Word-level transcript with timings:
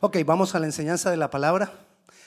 Ok, 0.00 0.18
vamos 0.24 0.54
a 0.54 0.60
la 0.60 0.66
enseñanza 0.66 1.10
de 1.10 1.16
la 1.16 1.28
palabra. 1.28 1.72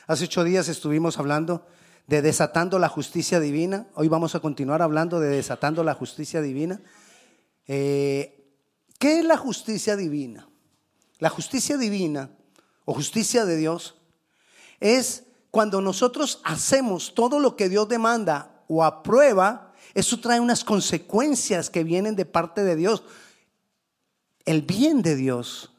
Hace 0.05 0.25
ocho 0.25 0.43
días 0.43 0.67
estuvimos 0.67 1.17
hablando 1.19 1.65
de 2.05 2.21
desatando 2.21 2.79
la 2.79 2.89
justicia 2.89 3.39
divina. 3.39 3.87
Hoy 3.95 4.09
vamos 4.09 4.35
a 4.35 4.41
continuar 4.41 4.81
hablando 4.81 5.21
de 5.21 5.29
desatando 5.29 5.81
la 5.85 5.93
justicia 5.93 6.41
divina. 6.41 6.81
Eh, 7.67 8.43
¿Qué 8.99 9.19
es 9.19 9.25
la 9.25 9.37
justicia 9.37 9.95
divina? 9.95 10.49
La 11.19 11.29
justicia 11.29 11.77
divina 11.77 12.31
o 12.83 12.93
justicia 12.93 13.45
de 13.45 13.55
Dios 13.55 13.95
es 14.81 15.23
cuando 15.49 15.79
nosotros 15.79 16.41
hacemos 16.43 17.15
todo 17.15 17.39
lo 17.39 17.55
que 17.55 17.69
Dios 17.69 17.87
demanda 17.87 18.65
o 18.67 18.83
aprueba, 18.83 19.71
eso 19.93 20.19
trae 20.19 20.41
unas 20.41 20.65
consecuencias 20.65 21.69
que 21.69 21.85
vienen 21.85 22.17
de 22.17 22.25
parte 22.25 22.65
de 22.65 22.75
Dios. 22.75 23.03
El 24.43 24.61
bien 24.61 25.01
de 25.01 25.15
Dios 25.15 25.70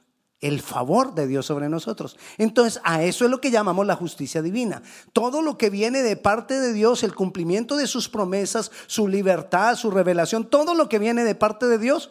el 0.42 0.60
favor 0.60 1.14
de 1.14 1.26
Dios 1.26 1.46
sobre 1.46 1.68
nosotros. 1.68 2.18
Entonces, 2.36 2.82
a 2.84 3.02
eso 3.02 3.24
es 3.24 3.30
lo 3.30 3.40
que 3.40 3.52
llamamos 3.52 3.86
la 3.86 3.96
justicia 3.96 4.42
divina. 4.42 4.82
Todo 5.12 5.40
lo 5.40 5.56
que 5.56 5.70
viene 5.70 6.02
de 6.02 6.16
parte 6.16 6.60
de 6.60 6.72
Dios, 6.72 7.04
el 7.04 7.14
cumplimiento 7.14 7.76
de 7.76 7.86
sus 7.86 8.08
promesas, 8.08 8.72
su 8.88 9.08
libertad, 9.08 9.76
su 9.76 9.90
revelación, 9.90 10.50
todo 10.50 10.74
lo 10.74 10.88
que 10.88 10.98
viene 10.98 11.24
de 11.24 11.36
parte 11.36 11.66
de 11.66 11.78
Dios, 11.78 12.10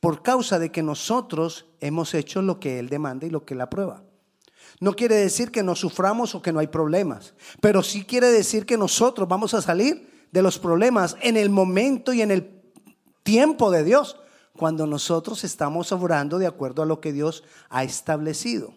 por 0.00 0.22
causa 0.22 0.58
de 0.58 0.72
que 0.72 0.82
nosotros 0.82 1.66
hemos 1.80 2.14
hecho 2.14 2.40
lo 2.40 2.58
que 2.58 2.78
Él 2.78 2.88
demanda 2.88 3.26
y 3.26 3.30
lo 3.30 3.44
que 3.44 3.52
Él 3.52 3.60
aprueba. 3.60 4.02
No 4.80 4.94
quiere 4.94 5.16
decir 5.16 5.50
que 5.50 5.62
no 5.62 5.74
suframos 5.74 6.34
o 6.34 6.40
que 6.40 6.54
no 6.54 6.60
hay 6.60 6.68
problemas, 6.68 7.34
pero 7.60 7.82
sí 7.82 8.04
quiere 8.04 8.28
decir 8.28 8.64
que 8.64 8.78
nosotros 8.78 9.28
vamos 9.28 9.52
a 9.52 9.60
salir 9.60 10.26
de 10.32 10.40
los 10.40 10.58
problemas 10.58 11.18
en 11.20 11.36
el 11.36 11.50
momento 11.50 12.14
y 12.14 12.22
en 12.22 12.30
el 12.30 12.62
tiempo 13.22 13.70
de 13.70 13.84
Dios 13.84 14.16
cuando 14.60 14.86
nosotros 14.86 15.42
estamos 15.42 15.90
obrando 15.90 16.38
de 16.38 16.46
acuerdo 16.46 16.82
a 16.82 16.84
lo 16.84 17.00
que 17.00 17.14
Dios 17.14 17.44
ha 17.70 17.82
establecido. 17.82 18.74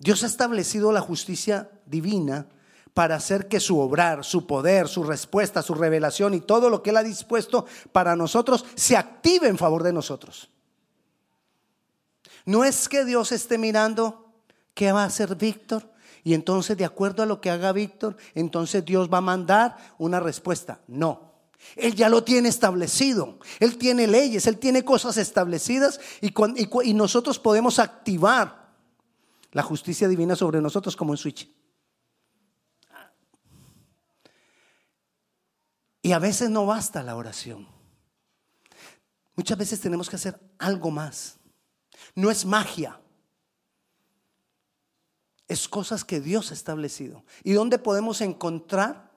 Dios 0.00 0.24
ha 0.24 0.26
establecido 0.26 0.90
la 0.90 1.00
justicia 1.00 1.70
divina 1.86 2.48
para 2.94 3.14
hacer 3.14 3.46
que 3.46 3.60
su 3.60 3.78
obrar, 3.78 4.24
su 4.24 4.44
poder, 4.44 4.88
su 4.88 5.04
respuesta, 5.04 5.62
su 5.62 5.76
revelación 5.76 6.34
y 6.34 6.40
todo 6.40 6.68
lo 6.68 6.82
que 6.82 6.90
Él 6.90 6.96
ha 6.96 7.04
dispuesto 7.04 7.64
para 7.92 8.16
nosotros 8.16 8.64
se 8.74 8.96
active 8.96 9.46
en 9.46 9.56
favor 9.56 9.84
de 9.84 9.92
nosotros. 9.92 10.50
No 12.44 12.64
es 12.64 12.88
que 12.88 13.04
Dios 13.04 13.30
esté 13.30 13.56
mirando 13.56 14.32
qué 14.74 14.90
va 14.90 15.04
a 15.04 15.06
hacer 15.06 15.36
Víctor 15.36 15.92
y 16.24 16.34
entonces 16.34 16.76
de 16.76 16.86
acuerdo 16.86 17.22
a 17.22 17.26
lo 17.26 17.40
que 17.40 17.50
haga 17.50 17.70
Víctor, 17.70 18.16
entonces 18.34 18.84
Dios 18.84 19.08
va 19.08 19.18
a 19.18 19.20
mandar 19.20 19.76
una 19.96 20.18
respuesta. 20.18 20.80
No. 20.88 21.31
Él 21.76 21.94
ya 21.94 22.08
lo 22.08 22.24
tiene 22.24 22.48
establecido. 22.48 23.38
Él 23.60 23.78
tiene 23.78 24.06
leyes, 24.06 24.46
Él 24.46 24.58
tiene 24.58 24.84
cosas 24.84 25.16
establecidas 25.16 26.00
y, 26.20 26.94
nosotros 26.94 27.38
podemos 27.38 27.78
activar 27.78 28.72
la 29.52 29.62
justicia 29.62 30.08
divina 30.08 30.36
sobre 30.36 30.60
nosotros 30.60 30.96
como 30.96 31.12
un 31.12 31.16
switch. 31.16 31.48
Y 36.02 36.12
a 36.12 36.18
veces 36.18 36.50
no 36.50 36.66
basta 36.66 37.02
la 37.02 37.14
oración. 37.14 37.68
Muchas 39.36 39.56
veces 39.56 39.80
tenemos 39.80 40.10
que 40.10 40.16
hacer 40.16 40.38
algo 40.58 40.90
más. 40.90 41.38
No 42.14 42.30
es 42.30 42.44
magia. 42.44 43.00
Es 45.46 45.68
cosas 45.68 46.04
que 46.04 46.20
Dios 46.20 46.50
ha 46.50 46.54
establecido. 46.54 47.24
¿Y 47.44 47.52
dónde 47.52 47.78
podemos 47.78 48.20
encontrar 48.20 49.11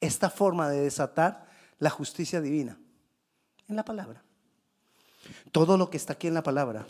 esta 0.00 0.30
forma 0.30 0.68
de 0.68 0.80
desatar 0.80 1.46
la 1.78 1.90
justicia 1.90 2.40
divina? 2.40 2.78
En 3.68 3.76
la 3.76 3.84
palabra. 3.84 4.22
Todo 5.52 5.76
lo 5.76 5.90
que 5.90 5.96
está 5.96 6.14
aquí 6.14 6.26
en 6.26 6.34
la 6.34 6.42
palabra 6.42 6.86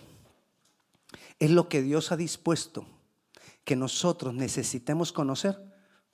es 1.38 1.50
lo 1.50 1.69
que 1.69 1.83
Dios 1.83 2.12
ha 2.12 2.16
dispuesto 2.16 2.86
que 3.64 3.77
nosotros 3.77 4.34
necesitemos 4.34 5.12
conocer 5.12 5.58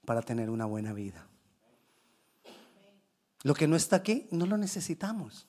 para 0.04 0.22
tener 0.22 0.50
una 0.50 0.64
buena 0.64 0.92
vida. 0.92 1.26
Lo 3.42 3.54
que 3.54 3.68
no 3.68 3.76
está 3.76 3.96
aquí 3.96 4.26
no 4.30 4.46
lo 4.46 4.56
necesitamos. 4.56 5.46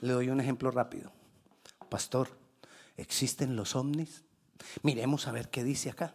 Le 0.00 0.12
doy 0.12 0.30
un 0.30 0.40
ejemplo 0.40 0.70
rápido. 0.70 1.12
Pastor, 1.88 2.28
¿existen 2.96 3.56
los 3.56 3.76
ovnis? 3.76 4.24
Miremos 4.82 5.26
a 5.26 5.32
ver 5.32 5.50
qué 5.50 5.64
dice 5.64 5.90
acá. 5.90 6.14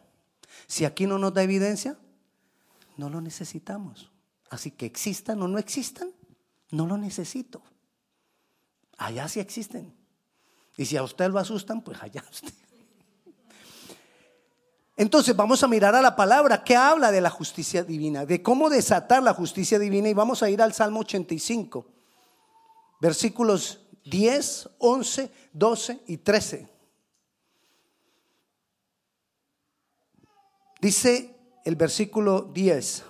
Si 0.68 0.86
aquí 0.86 1.06
no 1.06 1.20
nos 1.20 1.34
da 1.34 1.44
evidencia, 1.44 1.98
no 2.98 3.10
lo 3.10 3.22
necesitamos. 3.22 4.12
Así 4.50 4.72
que 4.72 4.86
existan 4.86 5.42
o 5.42 5.48
no 5.48 5.58
existan, 5.58 6.12
no 6.72 6.86
lo 6.86 6.98
necesito. 6.98 7.62
Allá 8.98 9.28
sí 9.28 9.40
existen. 9.40 9.94
Y 10.78 10.86
si 10.86 10.98
a 10.98 11.04
usted 11.04 11.30
lo 11.30 11.40
asustan, 11.40 11.82
pues 11.82 12.02
allá 12.02 12.24
usted. 12.32 12.54
Entonces 14.98 15.36
vamos 15.36 15.62
a 15.62 15.68
mirar 15.68 15.94
a 15.94 16.02
la 16.02 16.16
palabra 16.16 16.64
que 16.64 16.76
habla 16.76 17.12
de 17.12 17.20
la 17.20 17.30
justicia 17.30 17.84
divina, 17.84 18.26
de 18.26 18.42
cómo 18.42 18.70
desatar 18.70 19.22
la 19.22 19.34
justicia 19.34 19.78
divina 19.78 20.08
y 20.08 20.14
vamos 20.14 20.42
a 20.42 20.50
ir 20.50 20.62
al 20.62 20.74
Salmo 20.74 21.02
85, 21.02 21.86
versículos 23.02 23.82
10, 24.06 24.70
11, 24.78 25.32
12 25.52 26.00
y 26.08 26.18
13. 26.18 26.70
Dice 30.80 31.35
el 31.66 31.76
versículo 31.76 32.44
10. 32.54 33.04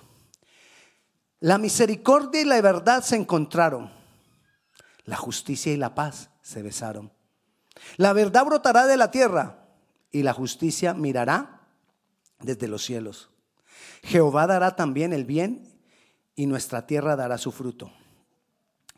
La 1.40 1.58
misericordia 1.58 2.40
y 2.40 2.44
la 2.44 2.60
verdad 2.60 3.04
se 3.04 3.14
encontraron. 3.14 3.92
La 5.04 5.16
justicia 5.16 5.72
y 5.72 5.76
la 5.76 5.94
paz 5.94 6.30
se 6.42 6.62
besaron. 6.62 7.12
La 7.98 8.14
verdad 8.14 8.46
brotará 8.46 8.86
de 8.86 8.96
la 8.96 9.10
tierra 9.10 9.68
y 10.10 10.22
la 10.22 10.32
justicia 10.32 10.94
mirará 10.94 11.60
desde 12.40 12.66
los 12.66 12.82
cielos. 12.82 13.30
Jehová 14.02 14.46
dará 14.46 14.74
también 14.74 15.12
el 15.12 15.26
bien 15.26 15.78
y 16.34 16.46
nuestra 16.46 16.86
tierra 16.86 17.14
dará 17.14 17.36
su 17.36 17.52
fruto. 17.52 17.92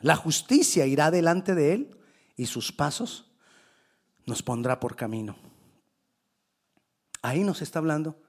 La 0.00 0.14
justicia 0.14 0.86
irá 0.86 1.10
delante 1.10 1.56
de 1.56 1.74
él 1.74 2.00
y 2.36 2.46
sus 2.46 2.70
pasos 2.70 3.32
nos 4.24 4.44
pondrá 4.44 4.78
por 4.78 4.94
camino. 4.94 5.36
Ahí 7.22 7.42
nos 7.42 7.60
está 7.60 7.80
hablando 7.80 8.22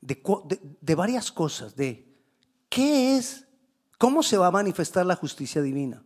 de, 0.00 0.94
varias 0.94 1.32
cosas, 1.32 1.74
de 1.76 2.06
qué 2.68 3.16
es, 3.16 3.46
cómo 3.98 4.22
se 4.22 4.36
va 4.36 4.48
a 4.48 4.52
manifestar 4.52 5.04
la 5.06 5.16
justicia 5.16 5.62
divina. 5.62 6.02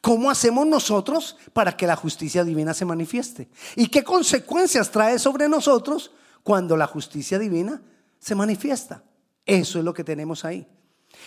¿Cómo 0.00 0.30
hacemos 0.30 0.66
nosotros 0.66 1.36
para 1.52 1.76
que 1.76 1.86
la 1.86 1.96
justicia 1.96 2.44
divina 2.44 2.74
se 2.74 2.84
manifieste? 2.84 3.48
¿Y 3.76 3.86
qué 3.86 4.04
consecuencias 4.04 4.90
trae 4.90 5.18
sobre 5.18 5.48
nosotros 5.48 6.10
cuando 6.42 6.76
la 6.76 6.86
justicia 6.86 7.38
divina 7.38 7.80
se 8.18 8.34
manifiesta? 8.34 9.02
Eso 9.46 9.78
es 9.78 9.84
lo 9.84 9.94
que 9.94 10.04
tenemos 10.04 10.44
ahí. 10.44 10.66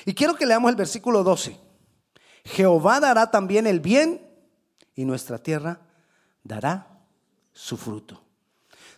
Y 0.05 0.13
quiero 0.13 0.35
que 0.35 0.45
leamos 0.45 0.69
el 0.69 0.75
versículo 0.75 1.23
12. 1.23 1.59
Jehová 2.45 2.99
dará 2.99 3.31
también 3.31 3.65
el 3.65 3.79
bien 3.79 4.21
y 4.93 5.05
nuestra 5.05 5.39
tierra 5.39 5.81
dará 6.43 6.99
su 7.51 7.77
fruto. 7.77 8.24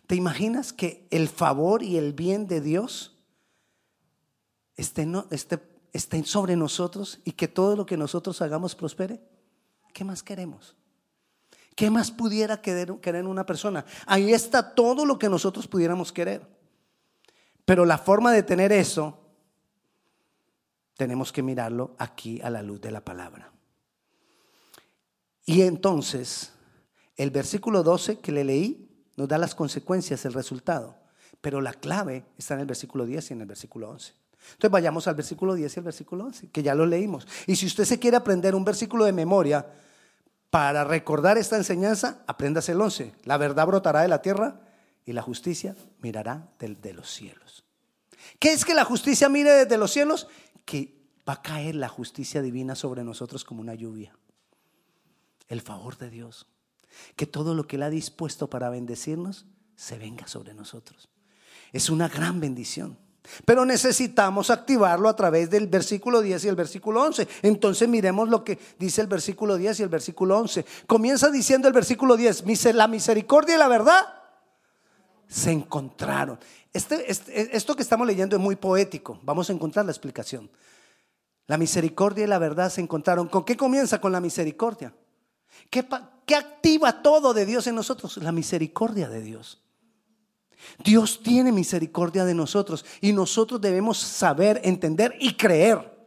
¿Te 0.08 0.16
imaginas 0.16 0.72
que 0.72 1.06
el 1.12 1.28
favor 1.28 1.84
y 1.84 1.98
el 1.98 2.14
bien 2.14 2.48
de 2.48 2.62
Dios 2.62 3.18
estén, 4.78 5.14
sobre 6.24 6.56
nosotros 6.56 7.20
y 7.26 7.34
que 7.34 7.50
todo 7.50 7.76
lo 7.76 7.86
que 7.86 7.98
nosotros 7.98 8.42
hagamos 8.42 8.74
prospere? 8.74 9.22
¿Qué 9.94 10.06
más 10.06 10.24
queremos? 10.24 10.78
¿Qué 11.76 11.92
más 11.92 12.10
pudiera 12.10 12.62
querer, 12.62 12.92
una 13.26 13.46
persona? 13.46 13.86
Ahí 14.06 14.32
está 14.32 14.74
todo 14.74 15.06
lo 15.06 15.20
que 15.20 15.28
nosotros 15.28 15.68
pudiéramos 15.68 16.14
querer. 16.14 16.48
Pero 17.66 17.84
la 17.84 17.98
forma 17.98 18.32
de 18.32 18.44
tener 18.44 18.72
eso, 18.72 19.20
tenemos 20.96 21.34
que 21.34 21.44
mirarlo 21.44 21.96
aquí 22.00 22.40
a 22.42 22.50
la 22.50 22.64
luz 22.64 22.80
de 22.80 22.92
la 22.92 23.04
palabra. 23.04 23.52
Y 25.46 25.64
entonces, 25.64 26.54
el 27.18 27.30
versículo 27.30 27.84
12 27.84 28.20
que 28.20 28.32
le 28.32 28.46
leí 28.46 28.87
nos 29.18 29.28
da 29.28 29.38
las 29.38 29.56
consecuencias, 29.56 30.24
el 30.26 30.34
resultado. 30.34 30.96
Pero 31.42 31.60
la 31.60 31.74
clave 31.74 32.26
está 32.38 32.54
en 32.54 32.62
el 32.62 32.66
versículo 32.68 33.06
10 33.06 33.32
y 33.32 33.34
en 33.34 33.42
el 33.42 33.48
versículo 33.48 33.90
11. 33.90 34.14
Entonces 34.52 34.72
vayamos 34.72 35.08
al 35.08 35.16
versículo 35.16 35.56
10 35.56 35.76
y 35.76 35.80
al 35.80 35.84
versículo 35.84 36.26
11, 36.26 36.50
que 36.52 36.64
ya 36.64 36.74
lo 36.74 36.86
leímos. 36.86 37.28
Y 37.48 37.56
si 37.56 37.66
usted 37.66 37.84
se 37.84 38.00
quiere 38.00 38.16
aprender 38.16 38.56
un 38.56 38.64
versículo 38.64 39.04
de 39.04 39.12
memoria 39.12 39.66
para 40.50 40.84
recordar 40.84 41.38
esta 41.38 41.58
enseñanza, 41.58 42.24
apréndase 42.28 42.72
el 42.72 42.82
11. 42.82 43.14
La 43.26 43.38
verdad 43.38 43.68
brotará 43.68 44.02
de 44.02 44.08
la 44.08 44.22
tierra 44.22 44.62
y 45.06 45.14
la 45.14 45.22
justicia 45.22 45.76
mirará 46.00 46.48
de 46.60 46.94
los 46.94 47.10
cielos. 47.10 47.66
¿Qué 48.40 48.54
es 48.54 48.64
que 48.64 48.74
la 48.74 48.86
justicia 48.86 49.30
mire 49.30 49.52
desde 49.52 49.78
los 49.78 49.92
cielos? 49.92 50.28
Que 50.64 50.96
va 51.28 51.34
a 51.34 51.42
caer 51.42 51.76
la 51.76 51.90
justicia 51.90 52.42
divina 52.42 52.76
sobre 52.76 53.04
nosotros 53.04 53.44
como 53.44 53.62
una 53.62 53.74
lluvia. 53.74 54.16
El 55.48 55.62
favor 55.62 55.98
de 55.98 56.10
Dios 56.10 56.48
que 57.16 57.26
todo 57.26 57.54
lo 57.54 57.68
que 57.68 57.76
Él 57.76 57.84
ha 57.84 57.90
dispuesto 57.90 58.50
para 58.50 58.70
bendecirnos 58.70 59.46
se 59.76 59.98
venga 59.98 60.28
sobre 60.28 60.54
nosotros. 60.54 61.10
Es 61.72 61.90
una 61.90 62.08
gran 62.08 62.40
bendición. 62.40 62.98
Pero 63.46 63.66
necesitamos 63.66 64.50
activarlo 64.50 65.10
a 65.10 65.16
través 65.16 65.50
del 65.50 65.68
versículo 65.68 66.22
10 66.22 66.46
y 66.46 66.48
el 66.48 66.56
versículo 66.56 67.04
11. 67.04 67.28
Entonces 67.42 67.88
miremos 67.88 68.30
lo 68.30 68.44
que 68.44 68.58
dice 68.80 69.02
el 69.02 69.08
versículo 69.08 69.58
10 69.58 69.80
y 69.80 69.84
el 69.84 69.90
versículo 69.90 70.38
11. 70.40 70.66
Comienza 70.86 71.30
diciendo 71.30 71.68
el 71.68 71.74
versículo 71.74 72.16
10, 72.16 72.46
la 72.74 72.88
misericordia 72.88 73.56
y 73.56 73.60
la 73.60 73.68
verdad 73.68 74.06
se 75.28 75.52
encontraron. 75.52 76.40
Este, 76.72 77.12
este, 77.12 77.56
esto 77.56 77.76
que 77.76 77.82
estamos 77.82 78.08
leyendo 78.08 78.36
es 78.36 78.42
muy 78.42 78.56
poético. 78.56 79.20
Vamos 79.24 79.50
a 79.50 79.54
encontrar 79.54 79.86
la 79.86 79.92
explicación. 79.92 80.50
La 81.48 81.58
misericordia 81.58 82.26
y 82.26 82.28
la 82.28 82.40
verdad 82.40 82.70
se 82.70 82.82
encontraron. 82.82 83.28
¿Con 83.28 83.44
qué 83.44 83.58
comienza? 83.58 84.00
Con 84.00 84.12
la 84.12 84.20
misericordia. 84.20 84.94
¿Qué, 85.70 85.86
qué 86.28 86.36
activa 86.36 87.02
todo 87.02 87.34
de 87.34 87.48
Dios 87.48 87.66
en 87.66 87.74
nosotros? 87.74 88.18
La 88.18 88.32
misericordia 88.32 89.10
de 89.10 89.22
Dios. 89.22 89.64
Dios 90.84 91.22
tiene 91.24 91.52
misericordia 91.52 92.26
de 92.26 92.36
nosotros 92.36 92.86
y 93.02 93.14
nosotros 93.14 93.62
debemos 93.62 93.98
saber, 93.98 94.62
entender 94.64 95.16
y 95.20 95.36
creer 95.36 95.98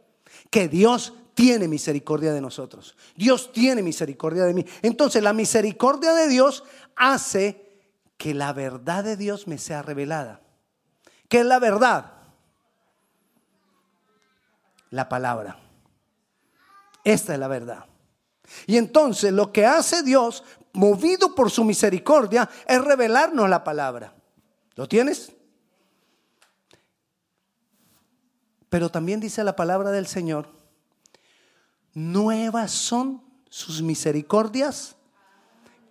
que 0.49 0.67
Dios 0.67 1.13
tiene 1.33 1.67
misericordia 1.67 2.33
de 2.33 2.41
nosotros. 2.41 2.95
Dios 3.15 3.51
tiene 3.51 3.81
misericordia 3.81 4.43
de 4.43 4.53
mí. 4.53 4.65
Entonces 4.83 5.23
la 5.23 5.33
misericordia 5.33 6.13
de 6.13 6.27
Dios 6.27 6.63
hace 6.95 7.81
que 8.17 8.35
la 8.35 8.53
verdad 8.53 9.03
de 9.03 9.17
Dios 9.17 9.47
me 9.47 9.57
sea 9.57 9.81
revelada. 9.81 10.41
¿Qué 11.27 11.39
es 11.39 11.45
la 11.45 11.57
verdad? 11.57 12.13
La 14.91 15.09
palabra. 15.09 15.57
Esta 17.03 17.33
es 17.33 17.39
la 17.39 17.47
verdad. 17.47 17.85
Y 18.67 18.77
entonces 18.77 19.31
lo 19.31 19.51
que 19.51 19.65
hace 19.65 20.03
Dios, 20.03 20.43
movido 20.73 21.35
por 21.35 21.51
su 21.51 21.63
misericordia, 21.63 22.49
es 22.67 22.81
revelarnos 22.83 23.49
la 23.49 23.63
palabra. 23.63 24.13
¿Lo 24.75 24.87
tienes? 24.87 25.31
Pero 28.69 28.89
también 28.89 29.19
dice 29.19 29.43
la 29.43 29.55
palabra 29.55 29.91
del 29.91 30.07
Señor, 30.07 30.49
nuevas 31.93 32.71
son 32.71 33.21
sus 33.49 33.81
misericordias 33.81 34.95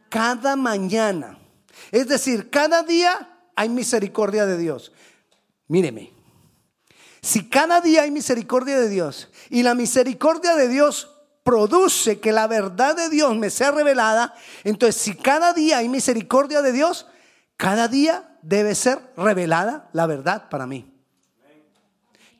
cada 0.08 0.56
mañana. 0.56 1.38
Es 1.90 2.08
decir, 2.08 2.50
cada 2.50 2.82
día 2.82 3.38
hay 3.54 3.68
misericordia 3.68 4.46
de 4.46 4.58
Dios. 4.58 4.92
Míreme, 5.68 6.12
si 7.22 7.48
cada 7.48 7.80
día 7.80 8.02
hay 8.02 8.10
misericordia 8.10 8.78
de 8.78 8.88
Dios 8.88 9.28
y 9.50 9.62
la 9.62 9.74
misericordia 9.74 10.56
de 10.56 10.68
Dios 10.68 11.19
produce 11.42 12.20
que 12.20 12.32
la 12.32 12.46
verdad 12.46 12.96
de 12.96 13.08
Dios 13.08 13.36
me 13.36 13.50
sea 13.50 13.70
revelada, 13.70 14.34
entonces 14.64 15.00
si 15.00 15.14
cada 15.14 15.52
día 15.52 15.78
hay 15.78 15.88
misericordia 15.88 16.62
de 16.62 16.72
Dios, 16.72 17.06
cada 17.56 17.88
día 17.88 18.38
debe 18.42 18.74
ser 18.74 18.98
revelada 19.16 19.88
la 19.92 20.06
verdad 20.06 20.48
para 20.48 20.66
mí. 20.66 20.92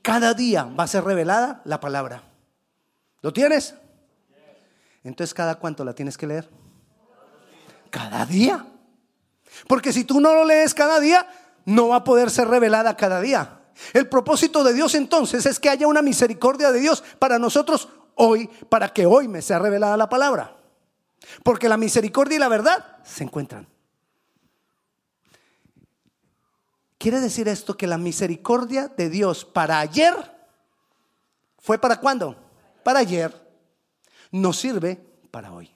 Cada 0.03 0.35
día 0.35 0.65
va 0.65 0.85
a 0.85 0.89
ser 0.89 1.05
revelada 1.05 1.61
la 1.65 1.81
palabra. 1.81 2.23
¿Lo 3.21 3.33
tienes? 3.33 3.75
Entonces, 5.05 5.35
¿cada 5.35 5.57
cuánto 5.57 5.85
la 5.85 5.95
tienes 5.95 6.17
que 6.17 6.27
leer? 6.27 6.49
Cada 7.91 8.25
día. 8.25 8.67
Porque 9.67 9.93
si 9.93 10.05
tú 10.05 10.21
no 10.21 10.33
lo 10.35 10.45
lees 10.45 10.75
cada 10.75 11.01
día, 11.01 11.27
no 11.65 11.89
va 11.89 11.97
a 11.97 12.05
poder 12.05 12.31
ser 12.31 12.49
revelada 12.49 12.97
cada 12.97 13.21
día. 13.21 13.61
El 13.93 14.09
propósito 14.09 14.63
de 14.65 14.75
Dios 14.75 14.95
entonces 14.95 15.47
es 15.47 15.59
que 15.59 15.71
haya 15.71 15.87
una 15.87 16.03
misericordia 16.03 16.71
de 16.71 16.81
Dios 16.81 17.03
para 17.19 17.39
nosotros 17.39 17.89
hoy, 18.17 18.49
para 18.69 18.89
que 18.93 19.07
hoy 19.07 19.29
me 19.29 19.43
sea 19.43 19.59
revelada 19.59 19.97
la 19.97 20.09
palabra. 20.09 20.57
Porque 21.43 21.69
la 21.69 21.77
misericordia 21.77 22.37
y 22.37 22.41
la 22.41 22.49
verdad 22.49 22.99
se 23.05 23.25
encuentran. 23.25 23.67
Quiere 26.99 27.21
decir 27.21 27.49
esto 27.49 27.77
que 27.77 27.87
la 27.87 27.97
misericordia 27.97 28.89
de 28.89 29.09
Dios 29.09 29.45
para 29.45 29.81
ayer 29.81 30.15
fue 31.59 31.79
para 31.79 31.99
cuándo? 31.99 32.37
Para 32.83 33.01
ayer. 33.01 33.35
Nos 34.31 34.59
sirve 34.59 35.01
para 35.31 35.53
hoy. 35.53 35.71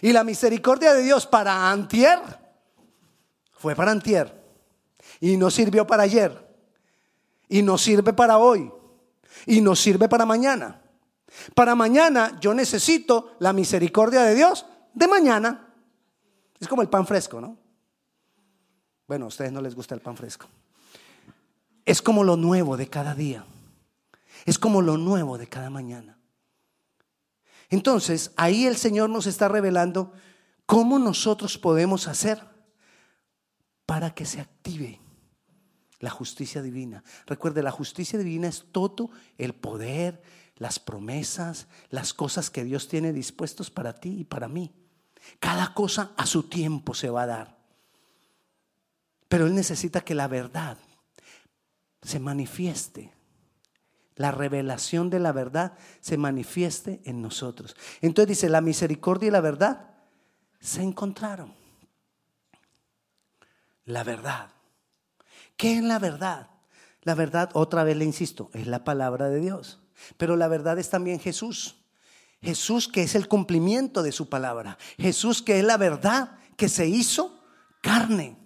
Y 0.00 0.12
la 0.12 0.24
misericordia 0.24 0.94
de 0.94 1.02
Dios 1.02 1.26
para 1.26 1.70
antier 1.70 2.18
fue 3.52 3.74
para 3.74 3.92
antier. 3.92 4.44
Y 5.20 5.36
nos 5.36 5.54
sirvió 5.54 5.86
para 5.86 6.02
ayer. 6.02 6.46
Y 7.48 7.62
nos 7.62 7.82
sirve 7.82 8.12
para 8.12 8.38
hoy. 8.38 8.70
Y 9.46 9.60
nos 9.60 9.80
sirve 9.80 10.08
para 10.08 10.26
mañana. 10.26 10.82
Para 11.54 11.74
mañana 11.74 12.38
yo 12.40 12.54
necesito 12.54 13.36
la 13.40 13.52
misericordia 13.52 14.22
de 14.22 14.34
Dios 14.34 14.66
de 14.94 15.08
mañana. 15.08 15.74
Es 16.58 16.68
como 16.68 16.82
el 16.82 16.88
pan 16.88 17.06
fresco, 17.06 17.40
¿no? 17.40 17.58
Bueno, 19.06 19.26
a 19.26 19.28
ustedes 19.28 19.52
no 19.52 19.60
les 19.60 19.74
gusta 19.74 19.94
el 19.94 20.00
pan 20.00 20.16
fresco. 20.16 20.46
Es 21.84 22.02
como 22.02 22.24
lo 22.24 22.36
nuevo 22.36 22.76
de 22.76 22.88
cada 22.88 23.14
día. 23.14 23.44
Es 24.44 24.58
como 24.58 24.82
lo 24.82 24.96
nuevo 24.96 25.38
de 25.38 25.46
cada 25.46 25.70
mañana. 25.70 26.18
Entonces, 27.68 28.32
ahí 28.36 28.66
el 28.66 28.76
Señor 28.76 29.10
nos 29.10 29.26
está 29.26 29.48
revelando 29.48 30.12
cómo 30.66 30.98
nosotros 30.98 31.58
podemos 31.58 32.08
hacer 32.08 32.40
para 33.86 34.14
que 34.14 34.24
se 34.24 34.40
active 34.40 35.00
la 36.00 36.10
justicia 36.10 36.62
divina. 36.62 37.02
Recuerde, 37.26 37.62
la 37.62 37.70
justicia 37.70 38.18
divina 38.18 38.48
es 38.48 38.66
todo 38.70 39.10
el 39.38 39.54
poder, 39.54 40.22
las 40.56 40.78
promesas, 40.78 41.66
las 41.90 42.14
cosas 42.14 42.50
que 42.50 42.64
Dios 42.64 42.88
tiene 42.88 43.12
dispuestos 43.12 43.70
para 43.70 43.94
ti 43.94 44.20
y 44.20 44.24
para 44.24 44.48
mí. 44.48 44.72
Cada 45.38 45.74
cosa 45.74 46.12
a 46.16 46.26
su 46.26 46.44
tiempo 46.44 46.94
se 46.94 47.10
va 47.10 47.22
a 47.22 47.26
dar. 47.26 47.56
Pero 49.28 49.46
Él 49.46 49.54
necesita 49.54 50.02
que 50.02 50.14
la 50.14 50.28
verdad 50.28 50.78
se 52.02 52.20
manifieste. 52.20 53.12
La 54.14 54.30
revelación 54.30 55.10
de 55.10 55.18
la 55.18 55.32
verdad 55.32 55.76
se 56.00 56.16
manifieste 56.16 57.02
en 57.04 57.20
nosotros. 57.20 57.76
Entonces 58.00 58.28
dice, 58.28 58.48
la 58.48 58.62
misericordia 58.62 59.28
y 59.28 59.32
la 59.32 59.42
verdad 59.42 59.90
se 60.58 60.82
encontraron. 60.82 61.54
La 63.84 64.04
verdad. 64.04 64.50
¿Qué 65.56 65.76
es 65.76 65.82
la 65.82 65.98
verdad? 65.98 66.48
La 67.02 67.14
verdad, 67.14 67.50
otra 67.52 67.84
vez 67.84 67.96
le 67.96 68.04
insisto, 68.04 68.50
es 68.54 68.66
la 68.66 68.84
palabra 68.84 69.28
de 69.28 69.40
Dios. 69.40 69.80
Pero 70.16 70.36
la 70.36 70.48
verdad 70.48 70.78
es 70.78 70.90
también 70.90 71.20
Jesús. 71.20 71.76
Jesús 72.42 72.88
que 72.88 73.02
es 73.02 73.14
el 73.14 73.28
cumplimiento 73.28 74.02
de 74.02 74.12
su 74.12 74.28
palabra. 74.28 74.78
Jesús 74.98 75.42
que 75.42 75.58
es 75.58 75.64
la 75.64 75.76
verdad 75.76 76.38
que 76.56 76.68
se 76.68 76.86
hizo 76.86 77.42
carne. 77.80 78.36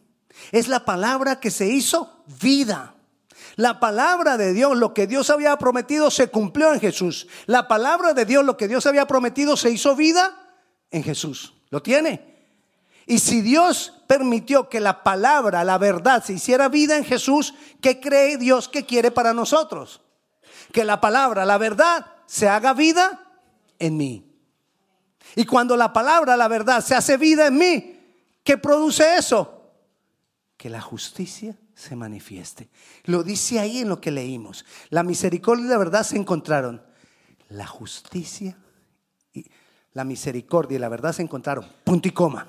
Es 0.52 0.68
la 0.68 0.84
palabra 0.84 1.40
que 1.40 1.50
se 1.50 1.66
hizo 1.66 2.24
vida. 2.40 2.94
La 3.56 3.80
palabra 3.80 4.36
de 4.36 4.52
Dios, 4.52 4.76
lo 4.76 4.94
que 4.94 5.06
Dios 5.06 5.30
había 5.30 5.56
prometido, 5.56 6.10
se 6.10 6.28
cumplió 6.28 6.72
en 6.72 6.80
Jesús. 6.80 7.26
La 7.46 7.68
palabra 7.68 8.14
de 8.14 8.24
Dios, 8.24 8.44
lo 8.44 8.56
que 8.56 8.68
Dios 8.68 8.86
había 8.86 9.06
prometido, 9.06 9.56
se 9.56 9.70
hizo 9.70 9.96
vida 9.96 10.56
en 10.90 11.02
Jesús. 11.02 11.54
¿Lo 11.70 11.82
tiene? 11.82 12.30
Y 13.06 13.18
si 13.18 13.40
Dios 13.40 13.92
permitió 14.06 14.68
que 14.68 14.80
la 14.80 15.02
palabra, 15.02 15.64
la 15.64 15.78
verdad, 15.78 16.22
se 16.24 16.34
hiciera 16.34 16.68
vida 16.68 16.96
en 16.96 17.04
Jesús, 17.04 17.54
¿qué 17.80 18.00
cree 18.00 18.36
Dios 18.36 18.68
que 18.68 18.86
quiere 18.86 19.10
para 19.10 19.34
nosotros? 19.34 20.00
Que 20.72 20.84
la 20.84 21.00
palabra, 21.00 21.44
la 21.44 21.58
verdad, 21.58 22.06
se 22.26 22.48
haga 22.48 22.74
vida 22.74 23.26
en 23.78 23.96
mí. 23.96 24.26
Y 25.36 25.44
cuando 25.44 25.76
la 25.76 25.92
palabra, 25.92 26.36
la 26.36 26.48
verdad, 26.48 26.84
se 26.84 26.94
hace 26.94 27.16
vida 27.16 27.46
en 27.46 27.58
mí, 27.58 28.00
¿qué 28.42 28.58
produce 28.58 29.16
eso? 29.16 29.60
que 30.60 30.68
la 30.68 30.82
justicia 30.82 31.56
se 31.74 31.96
manifieste. 31.96 32.68
Lo 33.04 33.22
dice 33.22 33.58
ahí 33.58 33.78
en 33.78 33.88
lo 33.88 33.98
que 33.98 34.10
leímos. 34.10 34.66
La 34.90 35.02
misericordia 35.02 35.64
y 35.64 35.68
la 35.68 35.78
verdad 35.78 36.02
se 36.02 36.18
encontraron. 36.18 36.82
La 37.48 37.66
justicia 37.66 38.58
y 39.32 39.46
la 39.94 40.04
misericordia 40.04 40.76
y 40.76 40.78
la 40.78 40.90
verdad 40.90 41.14
se 41.14 41.22
encontraron. 41.22 41.66
Punto 41.82 42.08
y 42.08 42.10
coma. 42.10 42.46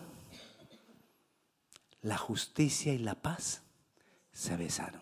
La 2.02 2.18
justicia 2.18 2.94
y 2.94 2.98
la 2.98 3.16
paz 3.16 3.62
se 4.34 4.58
besaron. 4.58 5.02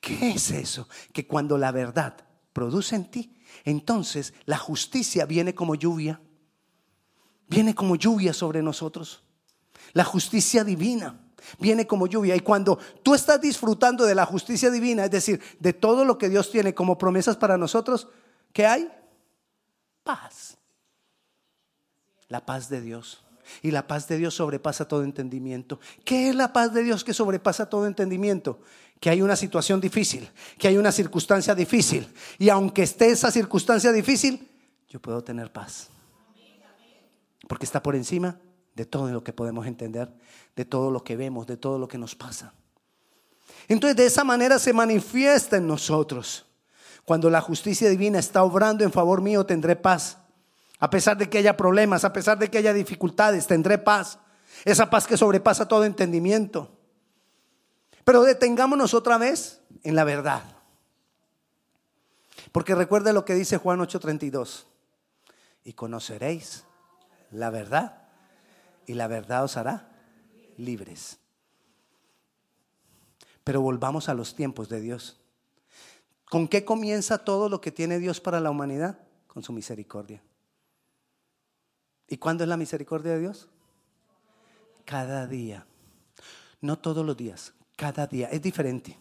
¿Qué 0.00 0.30
es 0.30 0.50
eso? 0.50 0.88
Que 1.12 1.26
cuando 1.26 1.58
la 1.58 1.72
verdad 1.72 2.16
produce 2.56 2.96
en 2.96 3.04
ti, 3.10 3.36
entonces 3.66 4.32
la 4.46 4.56
justicia 4.56 5.26
viene 5.26 5.54
como 5.54 5.74
lluvia. 5.74 6.18
Viene 7.48 7.74
como 7.74 7.96
lluvia 7.96 8.32
sobre 8.32 8.62
nosotros. 8.62 9.22
La 9.92 10.04
justicia 10.04 10.64
divina 10.64 11.20
viene 11.58 11.86
como 11.86 12.06
lluvia. 12.06 12.34
Y 12.34 12.40
cuando 12.40 12.78
tú 13.02 13.14
estás 13.14 13.42
disfrutando 13.42 14.06
de 14.06 14.14
la 14.14 14.24
justicia 14.24 14.70
divina, 14.70 15.04
es 15.04 15.10
decir, 15.10 15.42
de 15.60 15.74
todo 15.74 16.06
lo 16.06 16.16
que 16.16 16.30
Dios 16.30 16.50
tiene 16.50 16.74
como 16.74 16.96
promesas 16.96 17.36
para 17.36 17.58
nosotros, 17.58 18.08
¿qué 18.54 18.66
hay? 18.66 18.90
Paz. 20.02 20.56
La 22.28 22.46
paz 22.46 22.70
de 22.70 22.80
Dios. 22.80 23.22
Y 23.60 23.70
la 23.70 23.86
paz 23.86 24.08
de 24.08 24.16
Dios 24.16 24.34
sobrepasa 24.34 24.88
todo 24.88 25.04
entendimiento. 25.04 25.78
¿Qué 26.06 26.30
es 26.30 26.34
la 26.34 26.54
paz 26.54 26.72
de 26.72 26.82
Dios 26.82 27.04
que 27.04 27.12
sobrepasa 27.12 27.68
todo 27.68 27.86
entendimiento? 27.86 28.60
Que 29.00 29.10
hay 29.10 29.22
una 29.22 29.36
situación 29.36 29.80
difícil, 29.80 30.28
que 30.58 30.68
hay 30.68 30.78
una 30.78 30.90
circunstancia 30.90 31.54
difícil. 31.54 32.08
Y 32.38 32.48
aunque 32.48 32.82
esté 32.82 33.10
esa 33.10 33.30
circunstancia 33.30 33.92
difícil, 33.92 34.48
yo 34.88 35.00
puedo 35.00 35.22
tener 35.22 35.52
paz. 35.52 35.88
Porque 37.46 37.64
está 37.64 37.82
por 37.82 37.94
encima 37.94 38.38
de 38.74 38.84
todo 38.84 39.10
lo 39.10 39.22
que 39.22 39.32
podemos 39.32 39.66
entender, 39.66 40.12
de 40.54 40.64
todo 40.64 40.90
lo 40.90 41.04
que 41.04 41.16
vemos, 41.16 41.46
de 41.46 41.56
todo 41.56 41.78
lo 41.78 41.88
que 41.88 41.98
nos 41.98 42.14
pasa. 42.14 42.54
Entonces 43.68 43.96
de 43.96 44.06
esa 44.06 44.24
manera 44.24 44.58
se 44.58 44.72
manifiesta 44.72 45.56
en 45.56 45.66
nosotros. 45.66 46.46
Cuando 47.04 47.30
la 47.30 47.40
justicia 47.40 47.88
divina 47.88 48.18
está 48.18 48.42
obrando 48.42 48.84
en 48.84 48.92
favor 48.92 49.22
mío, 49.22 49.46
tendré 49.46 49.76
paz. 49.76 50.18
A 50.78 50.90
pesar 50.90 51.16
de 51.16 51.28
que 51.30 51.38
haya 51.38 51.56
problemas, 51.56 52.04
a 52.04 52.12
pesar 52.12 52.38
de 52.38 52.50
que 52.50 52.58
haya 52.58 52.72
dificultades, 52.72 53.46
tendré 53.46 53.78
paz. 53.78 54.18
Esa 54.64 54.90
paz 54.90 55.06
que 55.06 55.16
sobrepasa 55.16 55.68
todo 55.68 55.84
entendimiento. 55.84 56.75
Pero 58.06 58.22
detengámonos 58.22 58.94
otra 58.94 59.18
vez 59.18 59.60
en 59.82 59.96
la 59.96 60.04
verdad. 60.04 60.44
Porque 62.52 62.76
recuerde 62.76 63.12
lo 63.12 63.24
que 63.24 63.34
dice 63.34 63.58
Juan 63.58 63.80
8:32. 63.80 64.66
Y 65.64 65.72
conoceréis 65.72 66.64
la 67.32 67.50
verdad 67.50 68.04
y 68.86 68.94
la 68.94 69.08
verdad 69.08 69.42
os 69.42 69.56
hará 69.56 69.90
libres. 70.56 71.18
Pero 73.42 73.60
volvamos 73.60 74.08
a 74.08 74.14
los 74.14 74.36
tiempos 74.36 74.68
de 74.68 74.80
Dios. 74.80 75.20
¿Con 76.30 76.46
qué 76.46 76.64
comienza 76.64 77.24
todo 77.24 77.48
lo 77.48 77.60
que 77.60 77.72
tiene 77.72 77.98
Dios 77.98 78.20
para 78.20 78.38
la 78.38 78.52
humanidad? 78.52 79.00
Con 79.26 79.42
su 79.42 79.52
misericordia. 79.52 80.22
¿Y 82.06 82.18
cuándo 82.18 82.44
es 82.44 82.48
la 82.48 82.56
misericordia 82.56 83.14
de 83.14 83.18
Dios? 83.18 83.48
Cada 84.84 85.26
día. 85.26 85.66
No 86.60 86.78
todos 86.78 87.04
los 87.04 87.16
días, 87.16 87.52
cada 87.76 88.06
día. 88.06 88.28
Es 88.28 88.42
diferente. 88.42 88.98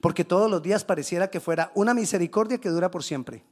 Porque 0.00 0.24
todos 0.24 0.50
los 0.50 0.62
días 0.62 0.84
pareciera 0.84 1.30
que 1.30 1.40
fuera 1.40 1.72
una 1.74 1.94
misericordia 1.94 2.58
que 2.58 2.68
dura 2.68 2.90
por 2.90 3.02
siempre. 3.02 3.44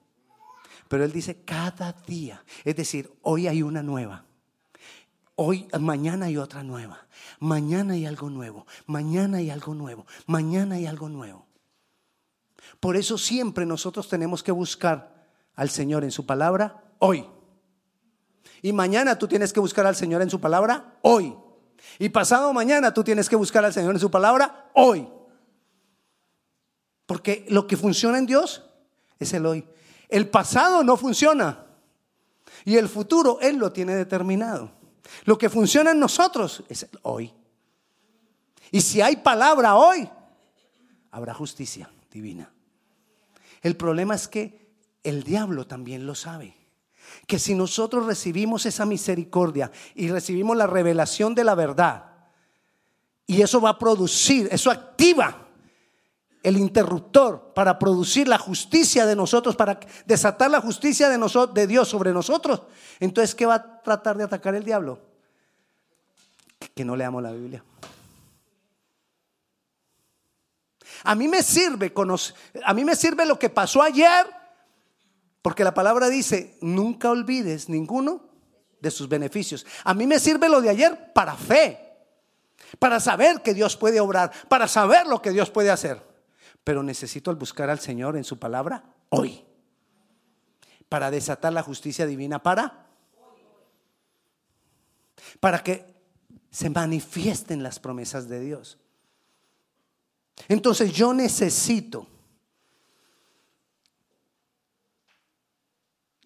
Pero 0.88 1.04
Él 1.04 1.12
dice 1.12 1.42
cada 1.44 1.92
día. 1.92 2.44
Es 2.64 2.76
decir, 2.76 3.12
hoy 3.22 3.46
hay 3.46 3.62
una 3.62 3.82
nueva. 3.82 4.24
Hoy, 5.34 5.68
mañana 5.78 6.26
hay 6.26 6.36
otra 6.36 6.62
nueva. 6.62 7.06
Mañana 7.38 7.94
hay 7.94 8.06
algo 8.06 8.28
nuevo. 8.28 8.66
Mañana 8.86 9.38
hay 9.38 9.50
algo 9.50 9.74
nuevo. 9.74 10.06
Mañana 10.26 10.76
hay 10.76 10.86
algo 10.86 11.08
nuevo. 11.08 11.46
Por 12.80 12.96
eso 12.96 13.18
siempre 13.18 13.64
nosotros 13.66 14.08
tenemos 14.08 14.42
que 14.42 14.52
buscar 14.52 15.26
al 15.54 15.70
Señor 15.70 16.04
en 16.04 16.10
su 16.10 16.26
palabra 16.26 16.92
hoy. 16.98 17.26
Y 18.62 18.72
mañana 18.72 19.18
tú 19.18 19.28
tienes 19.28 19.52
que 19.52 19.60
buscar 19.60 19.86
al 19.86 19.96
Señor 19.96 20.22
en 20.22 20.30
su 20.30 20.40
palabra 20.40 20.98
hoy. 21.02 21.34
Y 21.98 22.08
pasado 22.08 22.52
mañana 22.52 22.92
tú 22.92 23.02
tienes 23.04 23.28
que 23.28 23.36
buscar 23.36 23.64
al 23.64 23.72
Señor 23.72 23.94
en 23.94 24.00
su 24.00 24.10
palabra 24.10 24.70
hoy. 24.74 25.08
Porque 27.06 27.46
lo 27.48 27.66
que 27.66 27.76
funciona 27.76 28.18
en 28.18 28.26
Dios 28.26 28.64
es 29.18 29.32
el 29.32 29.46
hoy. 29.46 29.66
El 30.08 30.28
pasado 30.28 30.82
no 30.84 30.96
funciona. 30.96 31.64
Y 32.64 32.76
el 32.76 32.88
futuro 32.88 33.38
Él 33.40 33.56
lo 33.56 33.72
tiene 33.72 33.94
determinado. 33.94 34.70
Lo 35.24 35.38
que 35.38 35.48
funciona 35.48 35.92
en 35.92 36.00
nosotros 36.00 36.62
es 36.68 36.82
el 36.82 36.98
hoy. 37.02 37.32
Y 38.70 38.80
si 38.80 39.00
hay 39.00 39.16
palabra 39.16 39.76
hoy, 39.76 40.08
habrá 41.10 41.32
justicia 41.32 41.90
divina. 42.10 42.52
El 43.62 43.76
problema 43.76 44.14
es 44.14 44.28
que 44.28 44.68
el 45.02 45.22
diablo 45.22 45.66
también 45.66 46.06
lo 46.06 46.14
sabe. 46.14 46.57
Que 47.28 47.38
si 47.38 47.54
nosotros 47.54 48.06
recibimos 48.06 48.66
esa 48.66 48.84
misericordia 48.84 49.70
y 49.94 50.08
recibimos 50.08 50.56
la 50.56 50.66
revelación 50.66 51.36
de 51.36 51.44
la 51.44 51.54
verdad, 51.54 52.06
y 53.28 53.42
eso 53.42 53.60
va 53.60 53.70
a 53.70 53.78
producir, 53.78 54.48
eso 54.50 54.70
activa 54.70 55.46
el 56.42 56.56
interruptor 56.56 57.52
para 57.54 57.78
producir 57.78 58.26
la 58.26 58.38
justicia 58.38 59.04
de 59.04 59.14
nosotros, 59.14 59.54
para 59.54 59.78
desatar 60.06 60.50
la 60.50 60.62
justicia 60.62 61.10
de, 61.10 61.18
nosotros, 61.18 61.54
de 61.54 61.66
Dios 61.66 61.86
sobre 61.88 62.12
nosotros, 62.12 62.62
entonces 62.98 63.34
¿qué 63.34 63.44
va 63.44 63.56
a 63.56 63.82
tratar 63.82 64.16
de 64.16 64.24
atacar 64.24 64.54
el 64.54 64.64
diablo? 64.64 64.98
Que 66.74 66.84
no 66.84 66.96
leamos 66.96 67.22
la 67.22 67.32
Biblia. 67.32 67.62
A 71.04 71.14
mí 71.14 71.28
me 71.28 71.42
sirve 71.42 71.92
a 72.64 72.74
mí 72.74 72.84
me 72.84 72.96
sirve 72.96 73.26
lo 73.26 73.38
que 73.38 73.50
pasó 73.50 73.82
ayer, 73.82 74.26
porque 75.48 75.64
la 75.64 75.72
palabra 75.72 76.10
dice, 76.10 76.58
nunca 76.60 77.08
olvides 77.08 77.70
ninguno 77.70 78.20
de 78.82 78.90
sus 78.90 79.08
beneficios. 79.08 79.64
A 79.82 79.94
mí 79.94 80.06
me 80.06 80.18
sirve 80.18 80.46
lo 80.46 80.60
de 80.60 80.68
ayer 80.68 81.14
para 81.14 81.34
fe, 81.36 81.96
para 82.78 83.00
saber 83.00 83.40
que 83.40 83.54
Dios 83.54 83.74
puede 83.74 83.98
obrar, 83.98 84.30
para 84.50 84.68
saber 84.68 85.06
lo 85.06 85.22
que 85.22 85.30
Dios 85.30 85.48
puede 85.48 85.70
hacer. 85.70 86.02
Pero 86.64 86.82
necesito 86.82 87.34
buscar 87.34 87.70
al 87.70 87.78
Señor 87.78 88.18
en 88.18 88.24
su 88.24 88.38
palabra 88.38 88.84
hoy, 89.08 89.42
para 90.86 91.10
desatar 91.10 91.54
la 91.54 91.62
justicia 91.62 92.04
divina 92.04 92.42
para 92.42 92.84
para 95.40 95.62
que 95.62 95.86
se 96.50 96.68
manifiesten 96.68 97.62
las 97.62 97.78
promesas 97.78 98.28
de 98.28 98.40
Dios. 98.40 98.76
Entonces 100.46 100.92
yo 100.92 101.14
necesito 101.14 102.06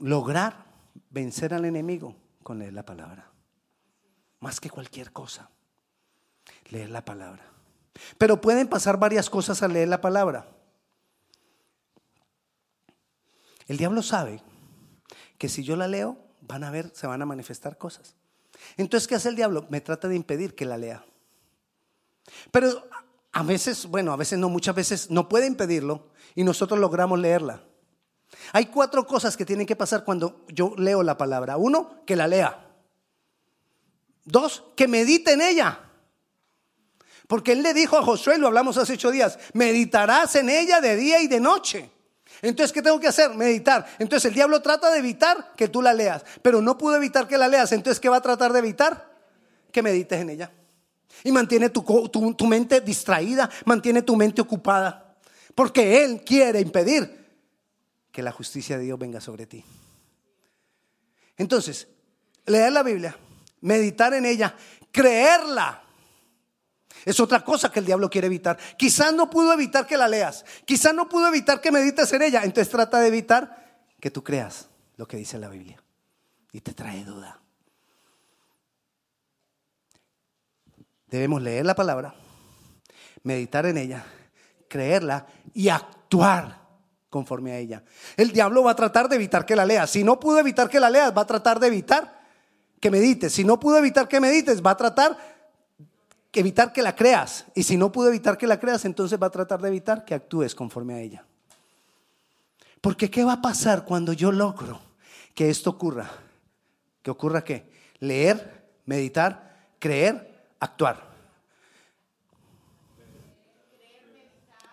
lograr 0.03 0.65
vencer 1.11 1.55
al 1.55 1.65
enemigo 1.65 2.17
con 2.43 2.59
leer 2.59 2.73
la 2.73 2.85
palabra. 2.85 3.31
Más 4.41 4.61
que 4.61 4.69
cualquier 4.69 5.13
cosa, 5.13 5.49
leer 6.71 6.91
la 6.91 7.05
palabra. 7.05 7.45
Pero 8.19 8.41
pueden 8.41 8.69
pasar 8.69 8.99
varias 8.99 9.31
cosas 9.31 9.63
al 9.63 9.73
leer 9.73 9.89
la 9.89 10.01
palabra. 10.01 10.49
El 13.69 13.77
diablo 13.77 14.03
sabe 14.03 14.43
que 15.39 15.49
si 15.49 15.63
yo 15.63 15.77
la 15.77 15.87
leo, 15.87 16.19
van 16.41 16.65
a 16.65 16.71
ver, 16.71 16.91
se 16.95 17.07
van 17.07 17.23
a 17.23 17.27
manifestar 17.27 17.79
cosas. 17.79 18.17
Entonces, 18.77 19.07
¿qué 19.07 19.15
hace 19.15 19.29
el 19.29 19.37
diablo? 19.37 19.67
Me 19.71 19.81
trata 19.81 20.09
de 20.09 20.17
impedir 20.17 20.55
que 20.55 20.65
la 20.65 20.77
lea. 20.77 21.05
Pero 22.51 22.89
a 23.31 23.43
veces, 23.45 23.87
bueno, 23.87 24.13
a 24.13 24.17
veces 24.17 24.39
no, 24.39 24.49
muchas 24.49 24.75
veces 24.75 25.11
no 25.11 25.29
puede 25.29 25.47
impedirlo 25.47 26.09
y 26.35 26.43
nosotros 26.43 26.81
logramos 26.81 27.19
leerla. 27.19 27.63
Hay 28.53 28.67
cuatro 28.67 29.07
cosas 29.07 29.37
que 29.37 29.45
tienen 29.45 29.67
que 29.67 29.77
pasar 29.77 30.05
cuando 30.05 30.45
yo 30.49 30.75
leo 30.77 31.03
la 31.03 31.17
palabra. 31.17 31.57
Uno, 31.57 32.03
que 32.07 32.17
la 32.17 32.27
lea. 32.27 32.67
Dos, 34.25 34.65
que 34.77 34.89
medite 34.89 35.33
en 35.33 35.41
ella. 35.41 35.81
Porque 37.27 37.53
él 37.53 37.63
le 37.63 37.73
dijo 37.73 37.97
a 37.97 38.03
Josué, 38.03 38.39
lo 38.39 38.49
hablamos 38.49 38.77
hace 38.77 38.95
ocho 38.95 39.11
días, 39.11 39.39
meditarás 39.55 40.35
en 40.37 40.51
ella 40.51 40.81
de 40.81 40.97
día 40.97 41.23
y 41.23 41.29
de 41.29 41.41
noche. 41.41 41.91
Entonces, 42.43 42.73
¿qué 42.73 42.83
tengo 42.83 43.01
que 43.01 43.09
hacer? 43.09 43.35
Meditar. 43.35 43.87
Entonces 43.99 44.29
el 44.29 44.35
diablo 44.35 44.61
trata 44.61 44.91
de 44.91 44.99
evitar 44.99 45.53
que 45.57 45.69
tú 45.69 45.81
la 45.81 45.95
leas, 45.95 46.25
pero 46.43 46.61
no 46.61 46.77
pudo 46.77 46.97
evitar 46.97 47.27
que 47.29 47.39
la 47.39 47.49
leas. 47.49 47.73
Entonces, 47.73 48.01
¿qué 48.01 48.09
va 48.09 48.17
a 48.17 48.21
tratar 48.21 48.53
de 48.53 48.59
evitar? 48.59 49.11
Que 49.71 49.83
medites 49.83 50.21
en 50.21 50.31
ella. 50.31 50.51
Y 51.25 51.33
mantiene 51.33 51.71
tu, 51.71 51.83
tu, 52.11 52.47
mente 52.47 52.81
distraída, 52.81 53.49
mantiene 53.65 54.03
tu 54.03 54.17
mente 54.17 54.43
ocupada. 54.43 55.15
Porque 55.55 56.05
Él 56.05 56.23
quiere 56.25 56.61
impedir 56.61 57.22
que 58.13 58.23
la 58.23 58.31
justicia 58.31 58.77
de 58.77 58.85
Dios 58.85 58.99
venga 58.99 59.21
sobre 59.21 59.47
ti. 59.47 59.65
Entonces, 61.37 61.89
leer 62.45 62.73
la 62.73 62.83
Biblia, 62.83 63.17
meditar 63.63 64.13
en 64.13 64.27
ella, 64.27 64.55
creerla. 64.93 65.83
Es 67.05 67.19
otra 67.19 67.43
cosa 67.43 67.73
que 67.73 67.81
el 67.81 67.87
diablo 67.87 68.11
quiere 68.11 68.27
evitar. 68.27 68.59
Quizás 68.77 69.13
no 69.15 69.29
pudo 69.29 69.53
evitar 69.53 69.87
que 69.87 69.97
la 69.97 70.07
leas. 70.07 70.45
Quizás 70.65 70.95
no 70.95 71.09
pudo 71.09 71.27
evitar 71.27 71.61
que 71.61 71.73
medites 71.73 72.13
en 72.13 72.23
ella. 72.23 72.45
Entonces 72.45 72.71
trata 72.71 73.01
de 73.01 73.09
evitar 73.09 73.81
que 73.99 74.11
tú 74.11 74.23
creas 74.23 74.69
lo 74.97 75.09
que 75.09 75.17
dice 75.17 75.39
la 75.39 75.49
Biblia. 75.49 75.83
Y 76.53 76.61
te 76.61 76.75
trae 76.75 77.03
duda. 77.05 77.41
Debemos 81.07 81.43
leer 81.43 81.67
la 81.67 81.75
palabra, 81.75 82.15
meditar 83.23 83.67
en 83.67 83.79
ella, 83.79 84.05
creerla 84.69 85.27
y 85.53 85.69
actuar 85.69 86.62
conforme 87.13 87.53
a 87.53 87.59
ella. 87.59 87.83
El 88.17 88.33
diablo 88.33 88.65
va 88.65 88.71
a 88.71 88.75
tratar 88.75 89.07
de 89.07 89.17
evitar 89.17 89.45
que 89.45 89.55
la 89.55 89.67
leas. 89.67 89.91
Si 89.91 90.03
no 90.03 90.19
pudo 90.19 90.39
evitar 90.39 90.71
que 90.71 90.81
la 90.81 90.89
leas, 90.89 91.15
va 91.15 91.23
a 91.23 91.27
tratar 91.27 91.61
de 91.61 91.67
evitar 91.67 92.23
que 92.81 92.91
medites. 92.91 93.35
Si 93.35 93.45
no 93.45 93.61
pudo 93.61 93.77
evitar 93.77 94.09
que 94.09 94.19
medites, 94.19 94.63
va 94.63 94.71
a 94.71 94.77
tratar 94.79 95.19
de 96.33 96.41
evitar 96.41 96.73
que 96.73 96.81
la 96.81 96.97
creas. 96.97 97.45
Y 97.55 97.65
si 97.65 97.77
no 97.77 97.93
pudo 97.93 98.09
evitar 98.09 98.39
que 98.39 98.47
la 98.47 98.59
creas, 98.59 98.87
entonces 98.87 99.23
va 99.23 99.27
a 99.27 99.31
tratar 99.31 99.61
de 99.61 99.69
evitar 99.69 100.07
que 100.07 100.15
actúes 100.15 100.55
conforme 100.55 100.95
a 100.95 101.01
ella. 101.01 101.23
Porque 102.81 103.11
¿qué 103.11 103.25
va 103.25 103.35
a 103.35 103.43
pasar 103.43 103.85
cuando 103.85 104.15
yo 104.15 104.33
logro 104.33 104.81
que 105.35 105.51
esto 105.51 105.69
ocurra? 105.69 106.11
¿Que 107.03 107.11
ocurra 107.11 107.45
qué? 107.45 107.71
Leer, 108.01 108.65
meditar, 108.87 109.69
creer 109.79 110.47
actuar. 110.59 111.13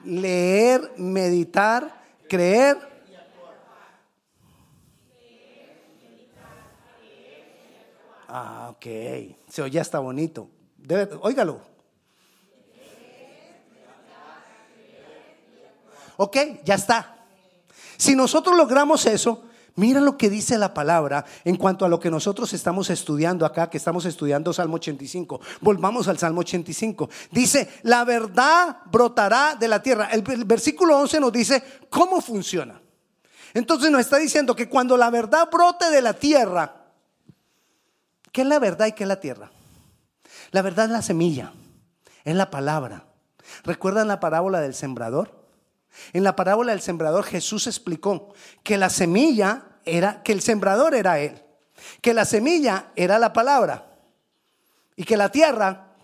Leer, 0.06 0.94
meditar, 0.96 1.99
creer. 2.30 2.78
Ah, 8.30 8.70
ok. 8.70 8.86
Se 9.50 9.62
oye 9.62 9.80
está 9.80 10.00
bonito. 10.00 10.50
Debe, 10.78 11.16
óigalo. 11.22 11.60
Ok, 16.16 16.38
ya 16.64 16.76
está. 16.76 17.26
Si 17.98 18.16
nosotros 18.16 18.56
logramos 18.56 19.06
eso, 19.06 19.49
Mira 19.80 20.02
lo 20.02 20.18
que 20.18 20.30
dice 20.30 20.58
la 20.58 20.74
palabra 20.74 21.24
en 21.46 21.56
cuanto 21.56 21.86
a 21.86 21.88
lo 21.88 22.02
que 22.02 22.12
nosotros 22.12 22.52
estamos 22.52 22.90
estudiando 22.90 23.46
acá, 23.46 23.70
que 23.70 23.78
estamos 23.78 24.04
estudiando 24.04 24.52
Salmo 24.52 24.76
85. 24.76 25.40
Volvamos 25.62 26.10
al 26.10 26.18
Salmo 26.18 26.42
85. 26.42 27.10
Dice, 27.32 27.80
la 27.84 28.04
verdad 28.04 28.80
brotará 28.92 29.56
de 29.56 29.70
la 29.70 29.82
tierra. 29.82 30.10
El 30.12 30.22
versículo 30.44 30.98
11 31.00 31.22
nos 31.22 31.32
dice 31.32 31.64
cómo 31.90 32.20
funciona. 32.20 32.82
Entonces 33.54 33.90
nos 33.90 34.02
está 34.02 34.18
diciendo 34.18 34.54
que 34.54 34.68
cuando 34.68 34.98
la 34.98 35.10
verdad 35.10 35.50
brote 35.50 35.90
de 35.90 36.02
la 36.02 36.12
tierra, 36.12 36.88
¿qué 38.34 38.42
es 38.42 38.48
la 38.48 38.60
verdad 38.60 38.88
y 38.88 38.92
qué 38.92 39.06
es 39.06 39.08
la 39.08 39.22
tierra? 39.22 39.50
La 40.52 40.62
verdad 40.62 40.88
es 40.88 40.92
la 40.92 41.02
semilla, 41.02 41.54
es 42.26 42.36
la 42.36 42.52
palabra. 42.52 43.06
¿Recuerdan 43.64 44.10
la 44.10 44.20
parábola 44.20 44.60
del 44.60 44.74
sembrador? 44.74 45.40
En 46.12 46.26
la 46.26 46.36
parábola 46.36 46.74
del 46.74 46.82
sembrador 46.82 47.24
Jesús 47.24 47.66
explicó 47.66 48.34
que 48.62 48.78
la 48.78 48.90
semilla 48.90 49.68
era, 49.98 50.22
que 50.24 50.32
el 50.32 50.42
sembrador 50.42 50.96
era 50.96 51.20
Él, 51.20 51.42
que 52.02 52.14
la 52.14 52.26
semilla 52.26 52.92
era 52.96 53.20
la 53.20 53.34
palabra 53.34 53.86
y 54.96 55.04
que 55.04 55.18
la 55.18 55.30
tierra 55.32 55.96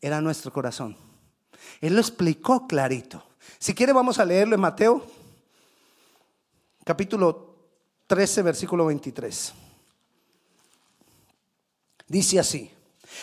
era 0.00 0.20
nuestro 0.20 0.52
corazón. 0.52 0.96
Él 1.80 1.94
lo 1.94 2.00
explicó 2.00 2.66
clarito. 2.66 3.24
Si 3.58 3.74
quiere 3.74 3.92
vamos 3.92 4.18
a 4.18 4.24
leerlo 4.24 4.54
en 4.54 4.60
Mateo, 4.60 5.04
capítulo 6.84 7.56
13, 8.06 8.42
versículo 8.42 8.86
23. 8.86 9.52
Dice 12.06 12.38
así, 12.40 12.70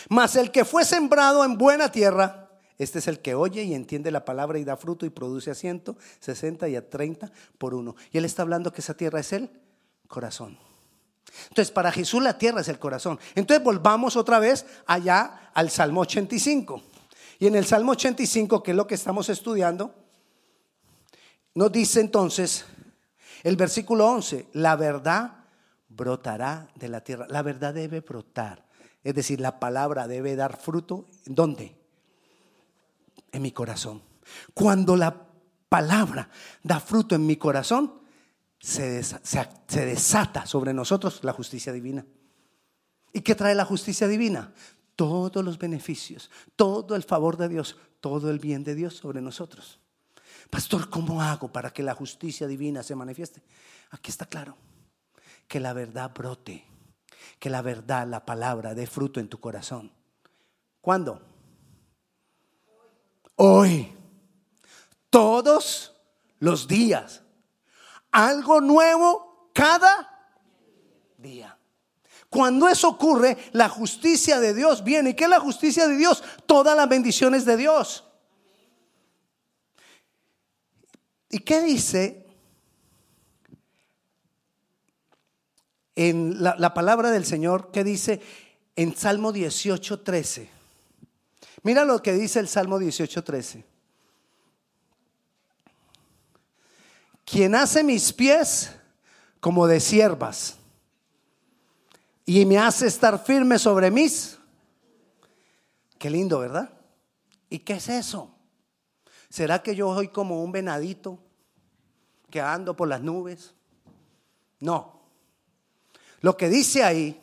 mas 0.08 0.36
el 0.36 0.50
que 0.50 0.64
fue 0.64 0.84
sembrado 0.84 1.44
en 1.44 1.58
buena 1.58 1.90
tierra, 1.90 2.47
este 2.78 3.00
es 3.00 3.08
el 3.08 3.20
que 3.20 3.34
oye 3.34 3.64
y 3.64 3.74
entiende 3.74 4.10
la 4.10 4.24
palabra 4.24 4.58
y 4.58 4.64
da 4.64 4.76
fruto 4.76 5.04
y 5.04 5.10
produce 5.10 5.50
a 5.50 5.54
160 5.54 6.68
y 6.68 6.76
a 6.76 6.88
30 6.88 7.30
por 7.58 7.74
uno. 7.74 7.96
Y 8.12 8.18
él 8.18 8.24
está 8.24 8.42
hablando 8.42 8.72
que 8.72 8.80
esa 8.80 8.94
tierra 8.94 9.18
es 9.18 9.32
el 9.32 9.50
corazón. 10.06 10.56
Entonces, 11.48 11.70
para 11.70 11.92
Jesús 11.92 12.22
la 12.22 12.38
tierra 12.38 12.60
es 12.60 12.68
el 12.68 12.78
corazón. 12.78 13.18
Entonces, 13.34 13.64
volvamos 13.64 14.16
otra 14.16 14.38
vez 14.38 14.64
allá 14.86 15.50
al 15.54 15.70
Salmo 15.70 16.02
85. 16.02 16.82
Y 17.40 17.46
en 17.46 17.56
el 17.56 17.66
Salmo 17.66 17.92
85, 17.92 18.62
que 18.62 18.70
es 18.70 18.76
lo 18.76 18.86
que 18.86 18.94
estamos 18.94 19.28
estudiando, 19.28 19.94
nos 21.54 21.72
dice 21.72 22.00
entonces 22.00 22.64
el 23.42 23.56
versículo 23.56 24.06
11, 24.06 24.48
la 24.52 24.76
verdad 24.76 25.44
brotará 25.88 26.68
de 26.74 26.88
la 26.88 27.02
tierra. 27.02 27.26
La 27.28 27.42
verdad 27.42 27.74
debe 27.74 28.00
brotar. 28.00 28.64
Es 29.02 29.14
decir, 29.14 29.40
la 29.40 29.58
palabra 29.60 30.06
debe 30.06 30.36
dar 30.36 30.56
fruto. 30.56 31.06
¿Dónde? 31.24 31.77
En 33.32 33.42
mi 33.42 33.52
corazón. 33.52 34.02
Cuando 34.54 34.96
la 34.96 35.26
palabra 35.68 36.28
da 36.62 36.80
fruto 36.80 37.14
en 37.14 37.26
mi 37.26 37.36
corazón, 37.36 37.98
se, 38.60 39.02
desata 39.68 40.46
sobre 40.46 40.74
nosotros 40.74 41.22
la 41.22 41.32
justicia 41.32 41.72
divina. 41.72 42.04
¿Y 43.12 43.20
qué 43.20 43.34
trae 43.34 43.54
la 43.54 43.64
justicia 43.64 44.08
divina? 44.08 44.52
Todos 44.96 45.44
los 45.44 45.58
beneficios, 45.58 46.30
todo 46.56 46.96
el 46.96 47.04
favor 47.04 47.36
de 47.36 47.48
Dios, 47.48 47.76
todo 48.00 48.30
el 48.30 48.38
bien 48.38 48.64
de 48.64 48.74
Dios 48.74 48.94
sobre 48.94 49.20
nosotros. 49.20 49.78
Pastor, 50.50 50.90
¿cómo 50.90 51.22
hago 51.22 51.52
para 51.52 51.72
que 51.72 51.82
la 51.82 51.94
justicia 51.94 52.46
divina 52.46 52.82
se 52.82 52.96
manifieste? 52.96 53.42
Aquí 53.90 54.10
está 54.10 54.26
claro, 54.26 54.56
que 55.46 55.60
la 55.60 55.72
verdad 55.72 56.12
brote, 56.12 56.64
que 57.38 57.50
la 57.50 57.62
verdad, 57.62 58.06
la 58.06 58.24
palabra, 58.26 58.74
dé 58.74 58.86
fruto 58.86 59.20
en 59.20 59.28
tu 59.28 59.38
corazón. 59.38 59.92
¿Cuándo? 60.80 61.22
Hoy, 63.38 63.92
todos 65.10 65.94
los 66.38 66.68
días. 66.68 67.22
Algo 68.10 68.60
nuevo 68.60 69.50
cada 69.54 70.30
día. 71.16 71.56
Cuando 72.28 72.68
eso 72.68 72.88
ocurre, 72.88 73.38
la 73.52 73.68
justicia 73.68 74.38
de 74.38 74.54
Dios 74.54 74.84
viene. 74.84 75.10
¿Y 75.10 75.14
qué 75.14 75.24
es 75.24 75.30
la 75.30 75.40
justicia 75.40 75.88
de 75.88 75.96
Dios? 75.96 76.22
Todas 76.46 76.76
las 76.76 76.88
bendiciones 76.88 77.44
de 77.44 77.56
Dios. 77.56 78.04
¿Y 81.30 81.40
qué 81.40 81.62
dice 81.62 82.26
en 85.94 86.42
la, 86.42 86.54
la 86.58 86.74
palabra 86.74 87.10
del 87.10 87.24
Señor? 87.24 87.70
¿Qué 87.70 87.84
dice 87.84 88.20
en 88.76 88.96
Salmo 88.96 89.32
18, 89.32 90.00
13? 90.00 90.57
Mira 91.62 91.84
lo 91.84 92.02
que 92.02 92.12
dice 92.12 92.40
el 92.40 92.48
Salmo 92.48 92.78
18:13. 92.78 93.64
Quien 97.24 97.54
hace 97.54 97.84
mis 97.84 98.12
pies 98.12 98.74
como 99.40 99.66
de 99.66 99.80
siervas 99.80 100.56
y 102.24 102.44
me 102.46 102.58
hace 102.58 102.86
estar 102.86 103.22
firme 103.24 103.58
sobre 103.58 103.90
mis. 103.90 104.38
Qué 105.98 106.08
lindo, 106.10 106.38
¿verdad? 106.38 106.70
¿Y 107.50 107.58
qué 107.60 107.74
es 107.74 107.88
eso? 107.88 108.34
¿Será 109.28 109.62
que 109.62 109.74
yo 109.74 109.94
soy 109.94 110.08
como 110.08 110.42
un 110.42 110.52
venadito 110.52 111.18
que 112.30 112.40
ando 112.40 112.74
por 112.76 112.88
las 112.88 113.02
nubes? 113.02 113.54
No. 114.60 115.00
Lo 116.20 116.36
que 116.36 116.48
dice 116.48 116.82
ahí 116.82 117.20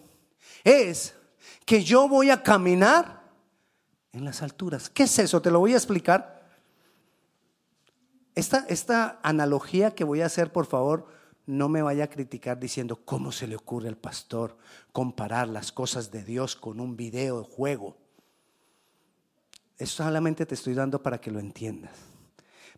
es 0.63 1.15
que 1.65 1.83
yo 1.83 2.07
voy 2.07 2.29
a 2.29 2.43
caminar 2.43 3.24
en 4.15 4.25
las 4.25 4.41
alturas. 4.41 4.89
¿Qué 4.89 5.03
es 5.03 5.19
eso? 5.19 5.41
Te 5.41 5.51
lo 5.51 5.59
voy 5.59 5.73
a 5.73 5.77
explicar. 5.77 6.43
Esta, 8.33 8.65
esta 8.69 9.19
analogía 9.23 9.93
que 9.93 10.03
voy 10.03 10.21
a 10.21 10.25
hacer, 10.25 10.51
por 10.51 10.65
favor, 10.65 11.07
no 11.45 11.69
me 11.69 11.81
vaya 11.81 12.05
a 12.05 12.09
criticar 12.09 12.59
diciendo 12.59 13.01
cómo 13.05 13.31
se 13.31 13.47
le 13.47 13.55
ocurre 13.55 13.87
al 13.87 13.97
pastor 13.97 14.57
comparar 14.91 15.47
las 15.47 15.71
cosas 15.71 16.11
de 16.11 16.23
Dios 16.23 16.55
con 16.55 16.79
un 16.79 16.97
video 16.97 17.41
de 17.41 17.47
juego. 17.47 17.97
Eso 19.77 20.03
solamente 20.03 20.45
te 20.45 20.55
estoy 20.55 20.73
dando 20.73 21.03
para 21.03 21.19
que 21.19 21.31
lo 21.31 21.39
entiendas. 21.39 21.91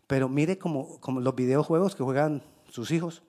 Pero 0.06 0.28
mire 0.28 0.58
como, 0.58 1.00
como 1.00 1.20
los 1.20 1.34
videojuegos 1.34 1.94
que 1.94 2.02
juegan 2.02 2.42
sus 2.68 2.90
hijos. 2.90 3.22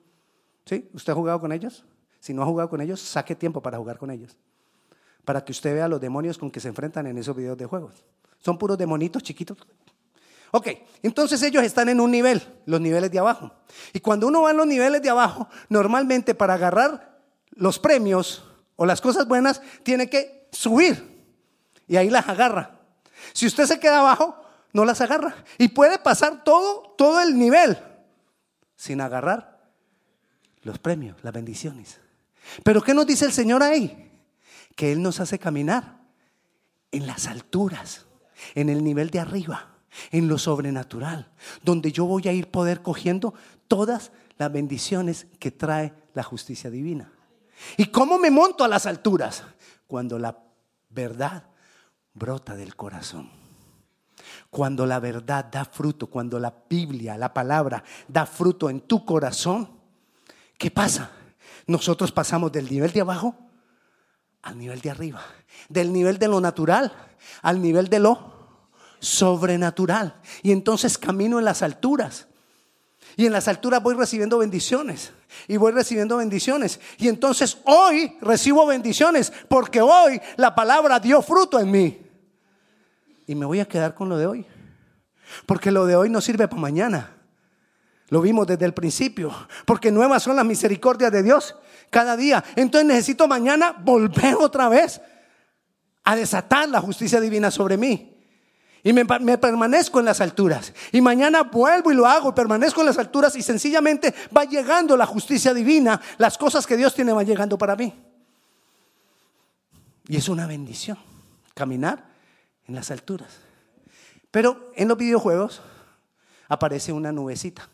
¿Sí? 0.66 0.90
¿Usted 0.92 1.12
ha 1.12 1.16
jugado 1.16 1.40
con 1.40 1.52
ellos? 1.52 1.84
Si 2.18 2.34
no 2.34 2.42
ha 2.42 2.46
jugado 2.46 2.68
con 2.68 2.80
ellos, 2.80 3.00
saque 3.00 3.34
tiempo 3.34 3.62
para 3.62 3.78
jugar 3.78 3.98
con 3.98 4.10
ellos 4.10 4.36
para 5.24 5.44
que 5.44 5.52
usted 5.52 5.74
vea 5.74 5.88
los 5.88 6.00
demonios 6.00 6.38
con 6.38 6.50
que 6.50 6.60
se 6.60 6.68
enfrentan 6.68 7.06
en 7.06 7.18
esos 7.18 7.36
videos 7.36 7.56
de 7.56 7.66
juegos. 7.66 8.04
Son 8.38 8.58
puros 8.58 8.78
demonitos 8.78 9.22
chiquitos. 9.22 9.58
Ok, 10.52 10.68
entonces 11.02 11.42
ellos 11.42 11.62
están 11.62 11.88
en 11.88 12.00
un 12.00 12.10
nivel, 12.10 12.42
los 12.66 12.80
niveles 12.80 13.10
de 13.10 13.18
abajo. 13.18 13.52
Y 13.92 14.00
cuando 14.00 14.26
uno 14.26 14.42
va 14.42 14.50
en 14.50 14.56
los 14.56 14.66
niveles 14.66 15.00
de 15.00 15.10
abajo, 15.10 15.48
normalmente 15.68 16.34
para 16.34 16.54
agarrar 16.54 17.20
los 17.50 17.78
premios 17.78 18.44
o 18.76 18.86
las 18.86 19.00
cosas 19.00 19.28
buenas, 19.28 19.62
tiene 19.82 20.08
que 20.10 20.48
subir. 20.50 21.24
Y 21.86 21.96
ahí 21.96 22.10
las 22.10 22.28
agarra. 22.28 22.78
Si 23.32 23.46
usted 23.46 23.66
se 23.66 23.78
queda 23.78 24.00
abajo, 24.00 24.42
no 24.72 24.84
las 24.84 25.00
agarra. 25.00 25.36
Y 25.58 25.68
puede 25.68 25.98
pasar 25.98 26.42
todo, 26.42 26.94
todo 26.96 27.20
el 27.20 27.38
nivel 27.38 27.78
sin 28.76 29.00
agarrar 29.00 29.60
los 30.62 30.78
premios, 30.78 31.16
las 31.22 31.32
bendiciones. 31.32 32.00
Pero 32.64 32.82
¿qué 32.82 32.94
nos 32.94 33.06
dice 33.06 33.26
el 33.26 33.32
Señor 33.32 33.62
ahí? 33.62 34.09
Que 34.80 34.92
Él 34.92 35.02
nos 35.02 35.20
hace 35.20 35.38
caminar 35.38 36.00
en 36.90 37.06
las 37.06 37.26
alturas, 37.26 38.06
en 38.54 38.70
el 38.70 38.82
nivel 38.82 39.10
de 39.10 39.20
arriba, 39.20 39.74
en 40.10 40.26
lo 40.26 40.38
sobrenatural, 40.38 41.30
donde 41.62 41.92
yo 41.92 42.06
voy 42.06 42.26
a 42.28 42.32
ir 42.32 42.50
poder 42.50 42.80
cogiendo 42.80 43.34
todas 43.68 44.10
las 44.38 44.50
bendiciones 44.50 45.26
que 45.38 45.50
trae 45.50 45.92
la 46.14 46.22
justicia 46.22 46.70
divina. 46.70 47.12
¿Y 47.76 47.90
cómo 47.90 48.16
me 48.16 48.30
monto 48.30 48.64
a 48.64 48.68
las 48.68 48.86
alturas? 48.86 49.44
Cuando 49.86 50.18
la 50.18 50.38
verdad 50.88 51.44
brota 52.14 52.56
del 52.56 52.74
corazón. 52.74 53.28
Cuando 54.48 54.86
la 54.86 54.98
verdad 54.98 55.44
da 55.44 55.66
fruto, 55.66 56.06
cuando 56.06 56.38
la 56.38 56.54
Biblia, 56.70 57.18
la 57.18 57.34
palabra, 57.34 57.84
da 58.08 58.24
fruto 58.24 58.70
en 58.70 58.80
tu 58.80 59.04
corazón, 59.04 59.68
¿qué 60.56 60.70
pasa? 60.70 61.10
Nosotros 61.66 62.12
pasamos 62.12 62.50
del 62.50 62.70
nivel 62.70 62.92
de 62.92 63.02
abajo 63.02 63.49
al 64.42 64.58
nivel 64.58 64.80
de 64.80 64.90
arriba, 64.90 65.22
del 65.68 65.92
nivel 65.92 66.18
de 66.18 66.28
lo 66.28 66.40
natural 66.40 66.92
al 67.42 67.60
nivel 67.60 67.88
de 67.88 67.98
lo 67.98 68.32
sobrenatural. 68.98 70.14
Y 70.42 70.52
entonces 70.52 70.98
camino 70.98 71.38
en 71.38 71.44
las 71.44 71.62
alturas. 71.62 72.26
Y 73.16 73.26
en 73.26 73.32
las 73.32 73.48
alturas 73.48 73.82
voy 73.82 73.94
recibiendo 73.94 74.38
bendiciones. 74.38 75.12
Y 75.48 75.56
voy 75.56 75.72
recibiendo 75.72 76.16
bendiciones. 76.18 76.80
Y 76.98 77.08
entonces 77.08 77.58
hoy 77.64 78.16
recibo 78.20 78.66
bendiciones 78.66 79.32
porque 79.48 79.80
hoy 79.80 80.20
la 80.36 80.54
palabra 80.54 81.00
dio 81.00 81.22
fruto 81.22 81.58
en 81.58 81.70
mí. 81.70 81.98
Y 83.26 83.34
me 83.34 83.46
voy 83.46 83.60
a 83.60 83.68
quedar 83.68 83.94
con 83.94 84.08
lo 84.08 84.16
de 84.16 84.26
hoy. 84.26 84.46
Porque 85.46 85.70
lo 85.70 85.86
de 85.86 85.96
hoy 85.96 86.10
no 86.10 86.20
sirve 86.20 86.48
para 86.48 86.60
mañana. 86.60 87.16
Lo 88.08 88.20
vimos 88.20 88.46
desde 88.46 88.66
el 88.66 88.74
principio. 88.74 89.32
Porque 89.64 89.92
nuevas 89.92 90.22
son 90.22 90.36
las 90.36 90.44
misericordias 90.44 91.12
de 91.12 91.22
Dios 91.22 91.54
cada 91.90 92.16
día. 92.16 92.42
Entonces 92.56 92.86
necesito 92.86 93.28
mañana 93.28 93.72
volver 93.72 94.36
otra 94.36 94.68
vez 94.68 95.00
a 96.04 96.16
desatar 96.16 96.68
la 96.68 96.80
justicia 96.80 97.20
divina 97.20 97.50
sobre 97.50 97.76
mí. 97.76 98.16
Y 98.82 98.94
me, 98.94 99.04
permanezco 99.04 99.98
en 99.98 100.06
las 100.06 100.22
alturas. 100.22 100.72
Y 100.90 101.02
mañana 101.02 101.42
vuelvo 101.42 101.92
y 101.92 101.94
lo 101.94 102.06
hago, 102.06 102.34
permanezco 102.34 102.80
en 102.80 102.86
las 102.86 102.98
alturas 102.98 103.36
y 103.36 103.42
sencillamente 103.42 104.14
va 104.34 104.44
llegando 104.44 104.96
la 104.96 105.04
justicia 105.04 105.52
divina. 105.52 106.00
Las 106.16 106.38
cosas 106.38 106.66
que 106.66 106.78
Dios 106.78 106.94
tiene 106.94 107.12
van 107.12 107.26
llegando 107.26 107.58
para 107.58 107.76
mí. 107.76 107.92
Y 110.08 110.16
es 110.16 110.28
una 110.28 110.46
bendición 110.46 110.98
caminar 111.52 112.04
en 112.66 112.74
las 112.74 112.90
alturas. 112.90 113.38
Pero 114.30 114.72
en 114.76 114.88
los 114.88 114.96
videojuegos 114.96 115.60
aparece 116.48 116.92
una 116.92 117.12
nubecita. 117.12 117.68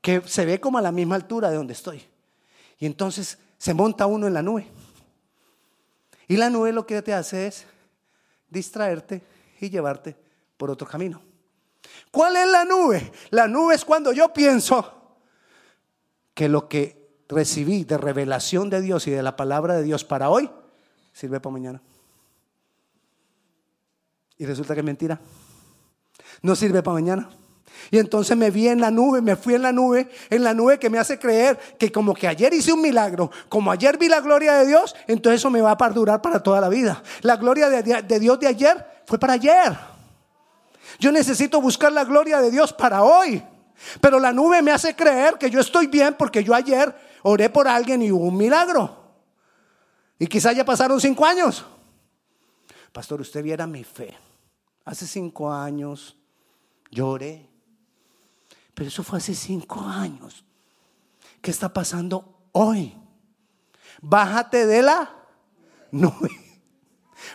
Que 0.00 0.22
se 0.22 0.46
ve 0.46 0.60
como 0.60 0.78
a 0.78 0.82
la 0.82 0.92
misma 0.92 1.16
altura 1.16 1.50
de 1.50 1.56
donde 1.56 1.72
estoy. 1.72 2.02
Y 2.78 2.86
entonces 2.86 3.38
se 3.58 3.74
monta 3.74 4.06
uno 4.06 4.26
en 4.26 4.34
la 4.34 4.42
nube. 4.42 4.68
Y 6.28 6.36
la 6.36 6.50
nube 6.50 6.72
lo 6.72 6.86
que 6.86 7.02
te 7.02 7.14
hace 7.14 7.46
es 7.46 7.66
distraerte 8.48 9.22
y 9.60 9.70
llevarte 9.70 10.16
por 10.56 10.70
otro 10.70 10.86
camino. 10.86 11.22
¿Cuál 12.10 12.36
es 12.36 12.48
la 12.48 12.64
nube? 12.64 13.12
La 13.30 13.48
nube 13.48 13.74
es 13.74 13.84
cuando 13.84 14.12
yo 14.12 14.32
pienso 14.32 15.16
que 16.34 16.48
lo 16.48 16.68
que 16.68 16.98
recibí 17.28 17.84
de 17.84 17.98
revelación 17.98 18.70
de 18.70 18.80
Dios 18.80 19.06
y 19.06 19.10
de 19.10 19.22
la 19.22 19.36
palabra 19.36 19.74
de 19.74 19.82
Dios 19.82 20.04
para 20.04 20.30
hoy 20.30 20.50
sirve 21.12 21.40
para 21.40 21.52
mañana. 21.52 21.82
Y 24.36 24.46
resulta 24.46 24.74
que 24.74 24.80
es 24.80 24.86
mentira. 24.86 25.20
No 26.42 26.54
sirve 26.54 26.82
para 26.82 26.94
mañana. 26.94 27.28
Y 27.90 27.98
entonces 27.98 28.36
me 28.36 28.50
vi 28.50 28.68
en 28.68 28.80
la 28.80 28.90
nube, 28.90 29.22
me 29.22 29.36
fui 29.36 29.54
en 29.54 29.62
la 29.62 29.72
nube, 29.72 30.08
en 30.30 30.44
la 30.44 30.52
nube 30.52 30.78
que 30.78 30.90
me 30.90 30.98
hace 30.98 31.18
creer 31.18 31.58
que 31.78 31.90
como 31.90 32.14
que 32.14 32.28
ayer 32.28 32.52
hice 32.52 32.72
un 32.72 32.82
milagro, 32.82 33.30
como 33.48 33.70
ayer 33.70 33.96
vi 33.96 34.08
la 34.08 34.20
gloria 34.20 34.54
de 34.54 34.66
Dios, 34.66 34.94
entonces 35.06 35.40
eso 35.40 35.50
me 35.50 35.60
va 35.60 35.72
a 35.72 35.78
perdurar 35.78 36.20
para 36.20 36.42
toda 36.42 36.60
la 36.60 36.68
vida. 36.68 37.02
La 37.22 37.36
gloria 37.36 37.68
de, 37.70 38.20
Dios 38.20 38.40
de 38.40 38.46
ayer 38.46 38.86
fue 39.06 39.18
para 39.18 39.34
ayer. 39.34 39.78
Yo 40.98 41.12
necesito 41.12 41.60
buscar 41.60 41.92
la 41.92 42.04
gloria 42.04 42.40
de 42.40 42.50
Dios 42.50 42.72
para 42.72 43.02
hoy. 43.02 43.42
Pero 44.00 44.18
la 44.18 44.32
nube 44.32 44.60
me 44.60 44.72
hace 44.72 44.94
creer 44.96 45.38
que 45.38 45.50
yo 45.50 45.60
estoy 45.60 45.86
bien 45.86 46.14
porque 46.18 46.42
yo 46.42 46.54
ayer 46.54 46.94
oré 47.22 47.48
por 47.48 47.68
alguien 47.68 48.02
y 48.02 48.10
hubo 48.10 48.24
un 48.24 48.36
milagro. 48.36 48.96
Y 50.18 50.26
quizás 50.26 50.56
ya 50.56 50.64
pasaron 50.64 51.00
cinco 51.00 51.24
años. 51.24 51.64
Pastor, 52.92 53.20
usted 53.20 53.42
viera 53.42 53.66
mi 53.66 53.84
fe. 53.84 54.16
Hace 54.84 55.06
cinco 55.06 55.52
años 55.52 56.16
lloré, 56.90 57.47
pero 58.78 58.90
eso 58.90 59.02
fue 59.02 59.18
hace 59.18 59.34
cinco 59.34 59.80
años. 59.80 60.44
¿Qué 61.42 61.50
está 61.50 61.68
pasando 61.68 62.42
hoy? 62.52 62.94
Bájate 64.00 64.66
de 64.66 64.82
la 64.82 65.10
nube. 65.90 66.30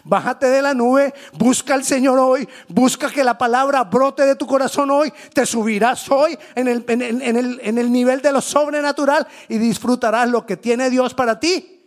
Bájate 0.05 0.45
de 0.45 0.61
la 0.61 0.73
nube, 0.73 1.13
busca 1.33 1.73
al 1.73 1.83
Señor 1.83 2.17
hoy, 2.17 2.47
busca 2.69 3.11
que 3.11 3.25
la 3.25 3.37
palabra 3.37 3.83
brote 3.83 4.25
de 4.25 4.37
tu 4.37 4.47
corazón 4.47 4.89
hoy, 4.89 5.11
te 5.33 5.45
subirás 5.45 6.09
hoy 6.09 6.39
en 6.55 6.69
el, 6.69 6.85
en 6.87 7.77
el 7.77 7.91
nivel 7.91 8.21
de 8.21 8.31
lo 8.31 8.39
sobrenatural 8.39 9.27
y 9.49 9.57
disfrutarás 9.57 10.29
lo 10.29 10.45
que 10.45 10.55
tiene 10.55 10.89
Dios 10.89 11.13
para 11.13 11.41
ti 11.41 11.85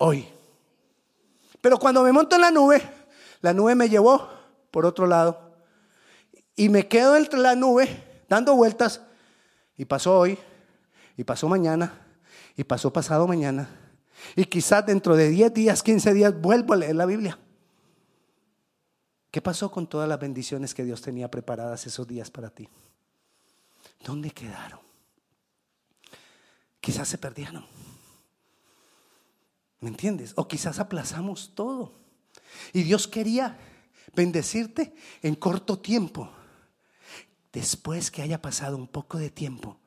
hoy. 0.00 0.28
Pero 1.60 1.78
cuando 1.78 2.02
me 2.02 2.10
monto 2.10 2.34
en 2.34 2.42
la 2.42 2.50
nube, 2.50 2.82
la 3.40 3.52
nube 3.52 3.76
me 3.76 3.88
llevó 3.88 4.28
por 4.72 4.84
otro 4.84 5.06
lado 5.06 5.54
y 6.56 6.68
me 6.70 6.88
quedo 6.88 7.14
entre 7.14 7.38
la 7.38 7.54
nube 7.54 8.05
dando 8.28 8.54
vueltas 8.54 9.00
y 9.76 9.84
pasó 9.84 10.18
hoy, 10.18 10.38
y 11.16 11.24
pasó 11.24 11.48
mañana, 11.48 11.92
y 12.56 12.64
pasó 12.64 12.92
pasado 12.92 13.26
mañana, 13.26 13.68
y 14.34 14.44
quizás 14.44 14.84
dentro 14.86 15.16
de 15.16 15.28
10 15.28 15.52
días, 15.52 15.82
15 15.82 16.14
días 16.14 16.40
vuelvo 16.40 16.74
a 16.74 16.76
leer 16.76 16.96
la 16.96 17.06
Biblia. 17.06 17.38
¿Qué 19.30 19.42
pasó 19.42 19.70
con 19.70 19.86
todas 19.86 20.08
las 20.08 20.18
bendiciones 20.18 20.74
que 20.74 20.84
Dios 20.84 21.02
tenía 21.02 21.30
preparadas 21.30 21.86
esos 21.86 22.06
días 22.06 22.30
para 22.30 22.48
ti? 22.48 22.68
¿Dónde 24.02 24.30
quedaron? 24.30 24.80
Quizás 26.80 27.08
se 27.08 27.18
perdieron. 27.18 27.66
¿Me 29.80 29.88
entiendes? 29.88 30.32
O 30.36 30.48
quizás 30.48 30.78
aplazamos 30.78 31.52
todo. 31.54 31.92
Y 32.72 32.82
Dios 32.82 33.06
quería 33.06 33.58
bendecirte 34.14 34.94
en 35.22 35.34
corto 35.34 35.78
tiempo 35.78 36.30
después 37.56 38.10
que 38.10 38.20
haya 38.20 38.42
pasado 38.42 38.76
un 38.76 38.86
poco 38.86 39.16
de 39.16 39.30
tiempo, 39.30 39.80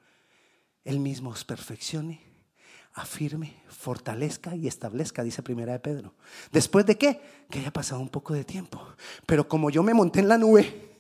Él 0.84 1.00
mismo 1.00 1.30
os 1.30 1.46
perfeccione, 1.46 2.20
afirme, 2.94 3.62
fortalezca 3.68 4.56
y 4.56 4.68
establezca, 4.68 5.22
dice 5.22 5.44
primera 5.44 5.74
de 5.74 5.80
Pedro. 5.80 6.16
¿Después 6.52 6.88
de 6.88 6.98
qué? 6.98 7.22
Que 7.48 7.60
haya 7.60 7.72
pasado 7.72 8.02
un 8.02 8.10
poco 8.10 8.34
de 8.34 8.44
tiempo. 8.44 8.84
Pero 9.28 9.48
como 9.48 9.70
yo 9.70 9.84
me 9.84 9.94
monté 9.94 10.20
en 10.20 10.30
la 10.30 10.40
nube, 10.40 10.98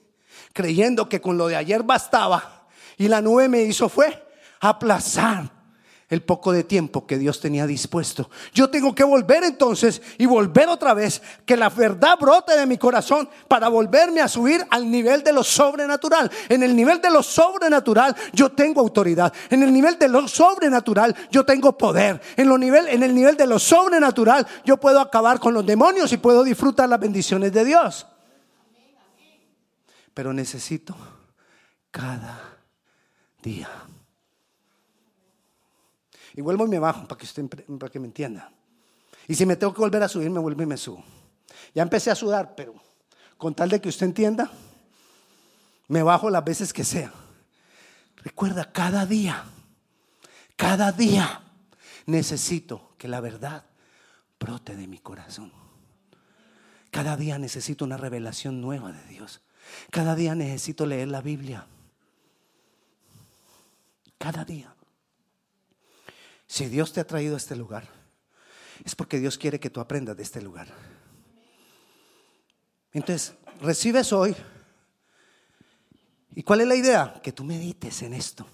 creyendo 0.53 1.09
que 1.09 1.19
con 1.19 1.39
lo 1.39 1.47
de 1.47 1.55
ayer 1.55 1.81
bastaba, 1.81 2.67
y 2.99 3.07
la 3.07 3.19
nube 3.19 3.49
me 3.49 3.63
hizo 3.63 3.89
fue 3.89 4.23
aplazar 4.59 5.51
el 6.09 6.23
poco 6.23 6.51
de 6.51 6.63
tiempo 6.63 7.05
que 7.05 7.19
Dios 7.19 7.39
tenía 7.39 7.67
dispuesto. 7.67 8.29
Yo 8.51 8.69
tengo 8.69 8.95
que 8.95 9.03
volver 9.03 9.43
entonces 9.43 10.01
y 10.17 10.25
volver 10.25 10.67
otra 10.67 10.95
vez, 10.95 11.21
que 11.45 11.55
la 11.55 11.69
verdad 11.69 12.17
brote 12.19 12.57
de 12.57 12.65
mi 12.65 12.77
corazón 12.77 13.29
para 13.47 13.69
volverme 13.69 14.19
a 14.21 14.27
subir 14.27 14.65
al 14.71 14.89
nivel 14.89 15.23
de 15.23 15.31
lo 15.31 15.43
sobrenatural. 15.43 16.31
En 16.49 16.63
el 16.63 16.75
nivel 16.75 16.99
de 16.99 17.11
lo 17.11 17.21
sobrenatural 17.21 18.15
yo 18.33 18.51
tengo 18.51 18.81
autoridad. 18.81 19.31
En 19.51 19.61
el 19.61 19.71
nivel 19.71 19.99
de 19.99 20.07
lo 20.07 20.27
sobrenatural 20.27 21.15
yo 21.29 21.45
tengo 21.45 21.77
poder. 21.77 22.19
En, 22.35 22.49
lo 22.49 22.57
nivel, 22.57 22.87
en 22.87 23.03
el 23.03 23.13
nivel 23.13 23.37
de 23.37 23.45
lo 23.45 23.59
sobrenatural 23.59 24.47
yo 24.65 24.77
puedo 24.77 24.99
acabar 24.99 25.39
con 25.39 25.53
los 25.53 25.65
demonios 25.65 26.11
y 26.11 26.17
puedo 26.17 26.43
disfrutar 26.43 26.89
las 26.89 26.99
bendiciones 26.99 27.53
de 27.53 27.65
Dios. 27.65 28.07
Pero 30.15 30.33
necesito 30.33 30.95
cada 31.91 32.57
día 33.43 33.69
y 36.39 36.41
vuelvo 36.41 36.65
y 36.65 36.69
me 36.69 36.79
bajo 36.79 37.05
para 37.05 37.19
que, 37.19 37.25
usted, 37.25 37.45
para 37.77 37.91
que 37.91 37.99
me 37.99 38.07
entienda. 38.07 38.49
Y 39.27 39.35
si 39.35 39.45
me 39.45 39.57
tengo 39.57 39.73
que 39.73 39.81
volver 39.81 40.01
a 40.03 40.07
subir, 40.07 40.29
me 40.29 40.39
vuelvo 40.39 40.63
y 40.63 40.65
me 40.65 40.77
subo. 40.77 41.03
Ya 41.75 41.83
empecé 41.83 42.11
a 42.11 42.15
sudar, 42.15 42.55
pero 42.55 42.75
con 43.37 43.53
tal 43.53 43.67
de 43.67 43.81
que 43.81 43.89
usted 43.89 44.05
entienda, 44.05 44.49
me 45.89 46.01
bajo 46.01 46.29
las 46.29 46.45
veces 46.45 46.71
que 46.71 46.85
sea. 46.85 47.11
Recuerda, 48.23 48.71
cada 48.71 49.05
día, 49.05 49.43
cada 50.55 50.93
día 50.93 51.41
necesito 52.05 52.93
que 52.97 53.09
la 53.09 53.19
verdad 53.19 53.65
brote 54.39 54.77
de 54.77 54.87
mi 54.87 54.99
corazón. 54.99 55.51
Cada 56.89 57.17
día 57.17 57.37
necesito 57.37 57.83
una 57.83 57.97
revelación 57.97 58.61
nueva 58.61 58.93
de 58.93 59.03
Dios. 59.09 59.41
Cada 59.91 60.15
día 60.15 60.35
necesito 60.35 60.85
leer 60.85 61.09
la 61.09 61.19
Biblia. 61.19 61.67
Cada 64.17 64.45
día. 64.45 64.73
Si 66.49 66.65
Dios 66.65 66.91
te 66.91 66.99
ha 66.99 67.05
traído 67.05 67.35
a 67.35 67.37
este 67.37 67.55
lugar, 67.55 67.87
es 68.83 68.95
porque 68.95 69.19
Dios 69.19 69.37
quiere 69.37 69.59
que 69.59 69.69
tú 69.69 69.79
aprendas 69.79 70.17
de 70.17 70.23
este 70.23 70.41
lugar. 70.41 70.67
Entonces, 72.91 73.35
recibes 73.61 74.11
hoy. 74.11 74.35
¿Y 76.33 76.41
cuál 76.41 76.61
es 76.61 76.67
la 76.67 76.75
idea? 76.75 77.21
Que 77.21 77.31
tú 77.31 77.43
medites 77.43 78.01
en 78.01 78.15
esto, 78.15 78.47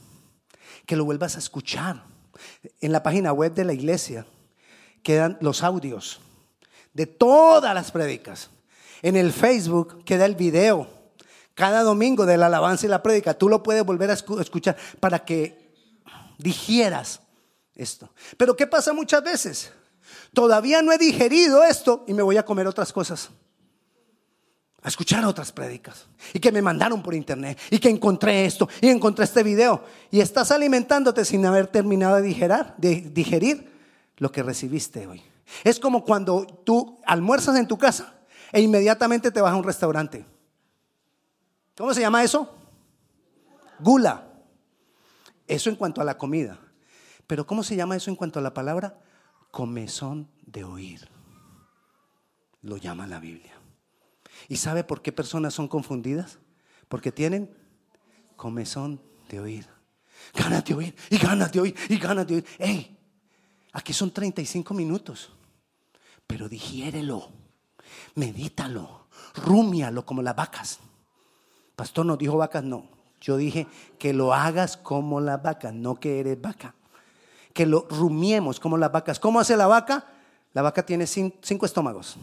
que 0.86 0.98
lo 0.98 1.06
vuelvas 1.06 1.38
a 1.38 1.40
escuchar. 1.40 2.04
En 2.82 2.92
la 2.92 3.02
página 3.02 3.32
web 3.32 3.54
de 3.54 3.64
la 3.64 3.72
iglesia 3.72 4.26
quedan 5.02 5.38
los 5.40 5.64
audios 5.64 6.20
de 6.94 7.06
todas 7.08 7.74
las 7.74 7.92
prédicas. 7.92 8.50
En 9.04 9.16
el 9.16 9.32
Facebook 9.32 10.04
queda 10.04 10.26
el 10.26 10.36
video 10.36 10.90
cada 11.54 11.82
domingo 11.84 12.26
de 12.26 12.36
la 12.36 12.48
alabanza 12.48 12.88
y 12.88 12.90
la 12.90 13.02
prédica. 13.02 13.36
Tú 13.36 13.48
lo 13.48 13.64
puedes 13.64 13.86
volver 13.86 14.12
a 14.12 14.16
escuchar 14.16 14.76
para 15.00 15.24
que 15.24 15.74
digieras 16.38 17.22
esto. 17.76 18.10
Pero 18.38 18.56
¿qué 18.56 18.68
pasa 18.68 18.94
muchas 18.94 19.24
veces? 19.24 19.72
Todavía 20.34 20.82
no 20.82 20.92
he 20.92 20.98
digerido 20.98 21.64
esto 21.64 22.04
y 22.08 22.14
me 22.14 22.24
voy 22.24 22.38
a 22.38 22.46
comer 22.46 22.68
otras 22.68 22.92
cosas. 22.92 23.30
A 24.82 24.88
escuchar 24.88 25.26
otras 25.26 25.52
prédicas. 25.52 26.06
Y 26.34 26.40
que 26.40 26.52
me 26.52 26.62
mandaron 26.62 27.02
por 27.02 27.16
internet. 27.16 27.58
Y 27.72 27.80
que 27.80 27.90
encontré 27.90 28.46
esto. 28.46 28.70
Y 28.82 28.90
encontré 28.90 29.26
este 29.26 29.42
video. 29.42 29.84
Y 30.12 30.20
estás 30.20 30.52
alimentándote 30.52 31.26
sin 31.26 31.46
haber 31.46 31.68
terminado 31.68 32.18
de 32.18 32.22
digerir, 32.22 32.66
de 32.78 33.02
digerir 33.02 33.72
lo 34.18 34.32
que 34.32 34.44
recibiste 34.44 35.08
hoy. 35.08 35.24
Es 35.64 35.80
como 35.80 36.04
cuando 36.04 36.46
tú 36.64 37.00
almuerzas 37.06 37.56
en 37.58 37.68
tu 37.68 37.78
casa 37.78 38.14
e 38.52 38.62
inmediatamente 38.62 39.32
te 39.32 39.42
vas 39.42 39.54
a 39.54 39.58
un 39.58 39.64
restaurante. 39.64 40.26
¿Cómo 41.76 41.94
se 41.94 42.02
llama 42.02 42.24
eso? 42.24 42.56
Gula. 43.80 44.28
Eso 45.48 45.70
en 45.70 45.76
cuanto 45.76 46.02
a 46.02 46.04
la 46.04 46.18
comida. 46.18 46.60
Pero 47.28 47.48
¿cómo 47.48 47.64
se 47.64 47.76
llama 47.76 47.96
eso 47.96 48.10
en 48.10 48.16
cuanto 48.16 48.40
a 48.40 48.42
la 48.42 48.54
palabra? 48.54 49.00
Comezón 49.52 50.30
de 50.46 50.64
oír. 50.64 51.10
Lo 52.62 52.78
llama 52.78 53.08
la 53.08 53.20
Biblia. 53.20 53.54
¿Y 54.48 54.58
sabe 54.58 54.84
por 54.84 55.02
qué 55.02 55.12
personas 55.12 55.54
son 55.54 55.68
confundidas? 55.68 56.40
Porque 56.88 57.12
tienen 57.12 57.56
comezón 58.36 59.02
de 59.30 59.40
oír. 59.40 59.68
Ganas 60.34 60.64
de 60.66 60.74
oír, 60.74 60.96
y 61.10 61.18
ganas 61.18 61.52
de 61.52 61.60
oír, 61.60 61.76
y 61.90 61.98
ganas 61.98 62.28
de 62.28 62.36
oír. 62.36 62.46
¡Ey! 62.58 62.98
Aquí 63.74 63.94
son 63.94 64.12
35 64.12 64.74
minutos. 64.74 65.32
Pero 66.26 66.50
digiérelo, 66.50 67.30
medítalo, 68.16 69.08
rúmialo 69.36 70.06
como 70.06 70.22
las 70.22 70.36
vacas. 70.36 70.80
Pastor 71.76 72.06
nos 72.06 72.18
dijo 72.18 72.38
vacas, 72.38 72.64
no. 72.64 72.90
Yo 73.22 73.38
dije 73.38 73.68
que 74.00 74.14
lo 74.14 74.34
hagas 74.34 74.78
como 74.78 75.20
las 75.20 75.42
vacas, 75.42 75.74
no 75.74 75.96
que 76.00 76.20
eres 76.20 76.40
vaca. 76.40 76.76
Que 77.56 77.66
lo 77.66 77.88
rumiemos 77.90 78.60
como 78.60 78.78
las 78.78 78.92
vacas. 78.92 79.20
¿Cómo 79.20 79.40
hace 79.40 79.58
la 79.58 79.66
vaca? 79.66 80.06
La 80.54 80.62
vaca 80.62 80.86
tiene 80.86 81.08
cinco 81.08 81.66
estómagos. 81.66 82.18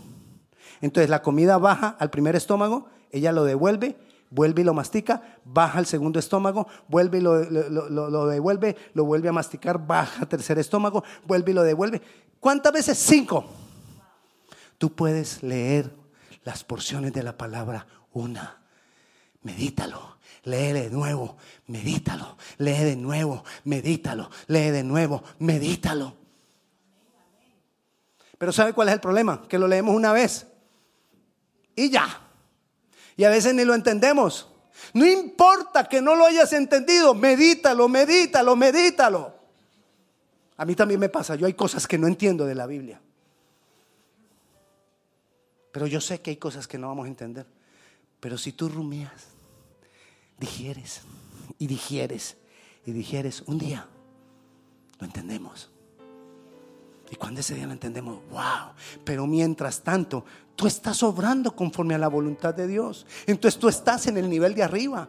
Entonces 0.83 1.09
la 1.09 1.23
comida 1.23 1.59
baja 1.59 1.97
al 1.99 2.11
primer 2.11 2.37
estómago, 2.37 2.89
ella 3.11 3.33
lo 3.33 3.45
devuelve, 3.45 3.97
vuelve 4.31 4.63
y 4.63 4.65
lo 4.65 4.75
mastica, 4.75 5.39
baja 5.45 5.79
al 5.79 5.87
segundo 5.87 6.19
estómago, 6.19 6.67
vuelve 6.89 7.19
y 7.19 7.21
lo, 7.21 8.27
devuelve, 8.27 8.77
lo 8.95 9.05
vuelve 9.05 9.29
a 9.29 9.33
masticar, 9.33 9.87
baja 9.87 10.23
al 10.23 10.29
tercer 10.29 10.59
estómago, 10.59 11.05
vuelve 11.25 11.53
y 11.53 11.55
lo 11.55 11.63
devuelve. 11.63 12.03
¿Cuántas 12.41 12.73
veces? 12.73 12.99
Cinco. 12.99 13.45
Tú 14.79 14.93
puedes 14.93 15.43
leer 15.43 15.95
las 16.45 16.65
porciones 16.65 17.13
de 17.13 17.23
la 17.23 17.39
palabra 17.39 17.87
una. 18.13 18.61
Medítalo. 19.43 20.12
Lee 20.45 20.73
de 20.73 20.91
nuevo, 20.91 21.37
medítalo. 21.69 22.37
Lee 22.59 22.85
de 22.85 22.97
nuevo, 22.97 23.45
medítalo. 23.65 24.31
Lee 24.49 24.71
de 24.71 24.83
nuevo, 24.83 25.23
medítalo. 25.39 26.17
Pero 28.39 28.53
¿sabe 28.53 28.73
cuál 28.73 28.89
es 28.89 28.95
el 28.95 29.01
problema? 29.01 29.47
Que 29.49 29.59
lo 29.59 29.69
leemos 29.69 29.95
una 29.95 30.13
vez 30.13 30.47
y 31.77 31.91
ya. 31.91 32.21
Y 33.17 33.25
a 33.25 33.31
veces 33.31 33.55
ni 33.55 33.65
lo 33.65 33.75
entendemos. 33.75 34.49
No 34.95 35.07
importa 35.07 35.89
que 35.89 36.03
no 36.03 36.17
lo 36.17 36.27
hayas 36.27 36.53
entendido, 36.53 37.15
medítalo, 37.15 37.89
medítalo, 37.89 38.57
medítalo. 38.57 39.35
A 40.57 40.65
mí 40.65 40.75
también 40.75 41.01
me 41.01 41.09
pasa, 41.09 41.35
yo 41.35 41.47
hay 41.47 41.55
cosas 41.55 41.87
que 41.87 41.99
no 41.99 42.07
entiendo 42.07 42.45
de 42.47 42.55
la 42.55 42.67
Biblia. 42.67 43.01
Pero 45.71 45.87
yo 45.87 46.01
sé 46.01 46.21
que 46.21 46.31
hay 46.31 46.37
cosas 46.37 46.67
que 46.67 46.79
no 46.79 46.89
vamos 46.89 47.07
a 47.07 47.09
entender. 47.09 47.47
Pero 48.21 48.37
si 48.37 48.53
tú 48.53 48.69
rumías, 48.69 49.32
digieres 50.43 51.03
y 51.59 51.69
digieres 51.69 52.37
y 52.85 52.91
digieres, 52.91 53.45
un 53.47 53.59
día 53.59 53.87
lo 54.99 55.07
entendemos. 55.07 55.71
Y 57.11 57.17
cuando 57.17 57.41
ese 57.41 57.55
día 57.55 57.67
lo 57.67 57.73
entendemos, 57.73 58.19
wow. 58.31 58.73
Pero 59.05 59.27
mientras 59.27 59.83
tanto, 59.83 60.25
tú 60.57 60.67
estás 60.67 61.03
obrando 61.05 61.55
conforme 61.55 61.95
a 61.95 61.99
la 61.99 62.09
voluntad 62.09 62.55
de 62.55 62.67
Dios. 62.67 63.07
Entonces 63.27 63.61
tú 63.61 63.69
estás 63.69 64.07
en 64.09 64.17
el 64.17 64.29
nivel 64.29 64.55
de 64.55 64.65
arriba. 64.65 65.09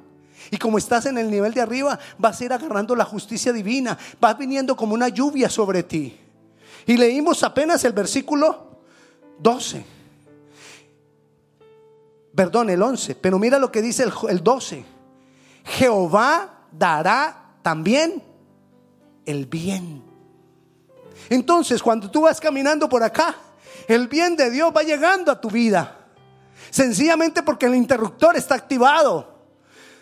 Y 0.52 0.58
como 0.58 0.78
estás 0.78 1.08
en 1.08 1.18
el 1.18 1.32
nivel 1.32 1.54
de 1.54 1.62
arriba, 1.62 1.98
vas 2.18 2.40
a 2.40 2.46
ir 2.46 2.54
agarrando 2.54 2.96
la 2.96 3.06
justicia 3.06 3.54
divina. 3.54 3.98
Va 4.24 4.34
viniendo 4.34 4.76
como 4.76 4.94
una 4.94 5.08
lluvia 5.08 5.50
sobre 5.50 5.82
ti. 5.82 6.16
Y 6.86 6.98
leímos 6.98 7.42
apenas 7.42 7.84
el 7.86 7.94
versículo 7.94 8.82
12. 9.40 9.86
Perdón, 12.36 12.70
el 12.70 12.82
11. 12.82 13.16
Pero 13.16 13.40
mira 13.40 13.58
lo 13.58 13.72
que 13.72 13.82
dice 13.82 14.04
el 14.30 14.44
12. 14.44 14.93
Jehová 15.64 16.68
dará 16.72 17.56
también 17.62 18.22
el 19.26 19.46
bien. 19.46 20.04
Entonces, 21.30 21.82
cuando 21.82 22.12
tú 22.12 22.22
vas 22.22 22.40
caminando 22.40 22.90
por 22.90 23.04
acá, 23.04 23.36
el 23.88 24.08
bien 24.08 24.36
de 24.36 24.50
Dios 24.50 24.74
va 24.76 24.84
llegando 24.84 25.32
a 25.32 25.40
tu 25.40 25.50
vida. 25.50 26.00
Sencillamente 26.70 27.44
porque 27.44 27.66
el 27.66 27.76
interruptor 27.76 28.36
está 28.36 28.56
activado. 28.56 29.34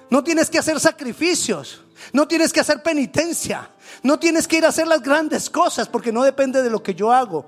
No 0.09 0.23
tienes 0.23 0.49
que 0.49 0.59
hacer 0.59 0.79
sacrificios. 0.79 1.83
No 2.13 2.27
tienes 2.27 2.51
que 2.51 2.59
hacer 2.59 2.81
penitencia. 2.81 3.69
No 4.03 4.19
tienes 4.19 4.47
que 4.47 4.57
ir 4.57 4.65
a 4.65 4.69
hacer 4.69 4.87
las 4.87 5.01
grandes 5.01 5.49
cosas 5.49 5.87
porque 5.87 6.11
no 6.11 6.23
depende 6.23 6.61
de 6.63 6.69
lo 6.69 6.81
que 6.81 6.95
yo 6.95 7.11
hago, 7.11 7.45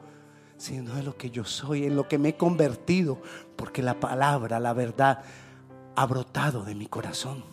sino 0.57 0.93
de 0.95 1.03
lo 1.03 1.17
que 1.17 1.31
yo 1.31 1.43
soy, 1.45 1.85
en 1.85 1.95
lo 1.95 2.07
que 2.07 2.17
me 2.17 2.29
he 2.29 2.37
convertido. 2.37 3.21
Porque 3.55 3.81
la 3.81 3.99
palabra, 3.99 4.59
la 4.59 4.73
verdad, 4.73 5.23
ha 5.95 6.05
brotado 6.05 6.63
de 6.63 6.75
mi 6.75 6.87
corazón. 6.87 7.43